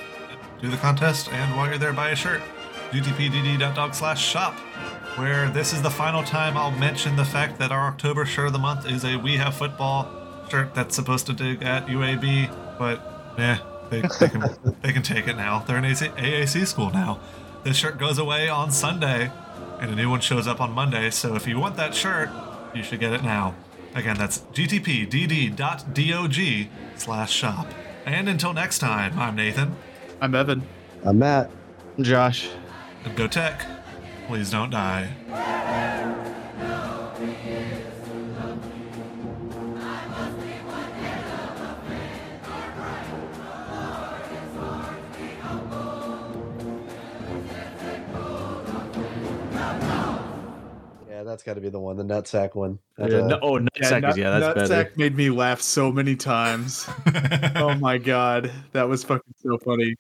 do 0.62 0.70
the 0.70 0.78
contest, 0.78 1.30
and 1.32 1.56
while 1.58 1.68
you're 1.68 1.78
there, 1.78 1.94
buy 1.94 2.12
a 2.12 2.16
shirt. 2.16 2.42
gtpdd.dog 2.92 3.94
slash 3.94 4.26
shop, 4.26 4.56
where 5.18 5.50
this 5.50 5.74
is 5.74 5.82
the 5.82 5.90
final 5.90 6.22
time 6.24 6.56
I'll 6.56 6.70
mention 6.70 7.16
the 7.16 7.26
fact 7.26 7.58
that 7.58 7.72
our 7.72 7.88
October 7.88 8.24
shirt 8.24 8.48
of 8.48 8.54
the 8.54 8.60
month 8.60 8.86
is 8.86 9.04
a 9.04 9.18
We 9.18 9.38
Have 9.38 9.56
Football 9.56 10.12
shirt 10.50 10.76
that's 10.76 10.96
supposed 10.96 11.26
to 11.26 11.34
dig 11.34 11.64
at 11.64 11.88
UAB, 11.88 12.78
but 12.78 13.34
eh, 13.40 13.58
they, 13.90 14.02
they, 14.20 14.30
can, 14.30 14.44
they 14.84 14.94
can 14.94 15.02
take 15.02 15.28
it 15.28 15.36
now. 15.36 15.60
They're 15.60 15.78
an 15.78 15.86
AC, 15.86 16.10
AAC 16.10 16.68
school 16.68 16.92
now. 16.92 17.20
This 17.64 17.78
shirt 17.78 17.98
goes 17.98 18.20
away 18.20 18.48
on 18.48 18.72
Sunday, 18.72 19.32
and 19.82 19.90
a 19.90 19.96
new 19.96 20.10
one 20.10 20.22
shows 20.22 20.48
up 20.48 20.62
on 20.62 20.72
Monday. 20.72 21.10
So 21.10 21.36
if 21.36 21.48
you 21.48 21.60
want 21.60 21.78
that 21.78 21.96
shirt, 21.96 22.30
you 22.76 22.84
should 22.84 23.00
get 23.00 23.12
it 23.12 23.24
now. 23.24 23.56
Again, 23.96 24.18
that's 24.18 24.40
gtpdd.dog 24.54 26.36
slash 26.96 27.32
shop. 27.32 27.68
And 28.06 28.30
until 28.30 28.54
next 28.54 28.78
time, 28.78 29.18
I'm 29.18 29.36
Nathan. 29.36 29.76
I'm 30.22 30.36
Evan. 30.36 30.62
I'm 31.04 31.18
Matt. 31.18 31.50
I'm 31.98 32.04
Josh. 32.04 32.50
And 33.04 33.16
go 33.16 33.28
tech. 33.28 33.77
Please 34.28 34.52
don't 34.52 34.70
die. 34.70 35.10
Yeah, 51.08 51.24
that's 51.24 51.42
got 51.42 51.54
to 51.54 51.62
be 51.62 51.70
the 51.70 51.80
one, 51.80 51.96
the 51.96 52.04
nutsack 52.04 52.54
one. 52.54 52.80
Yeah, 53.00 53.08
That's 53.08 53.14
a- 53.14 53.28
no, 53.28 53.40
oh, 53.42 53.60
nutsack 53.60 54.10
is 54.10 54.18
yeah, 54.18 54.40
that's 54.40 54.70
better. 54.70 54.92
Made 54.98 55.16
me 55.16 55.30
laugh 55.30 55.62
so 55.62 55.92
many 55.92 56.16
times. 56.16 56.88
oh 57.56 57.76
my 57.76 57.98
god, 57.98 58.52
that 58.74 58.88
was 58.90 59.04
fucking 59.04 59.34
so 59.42 59.58
funny. 59.60 59.96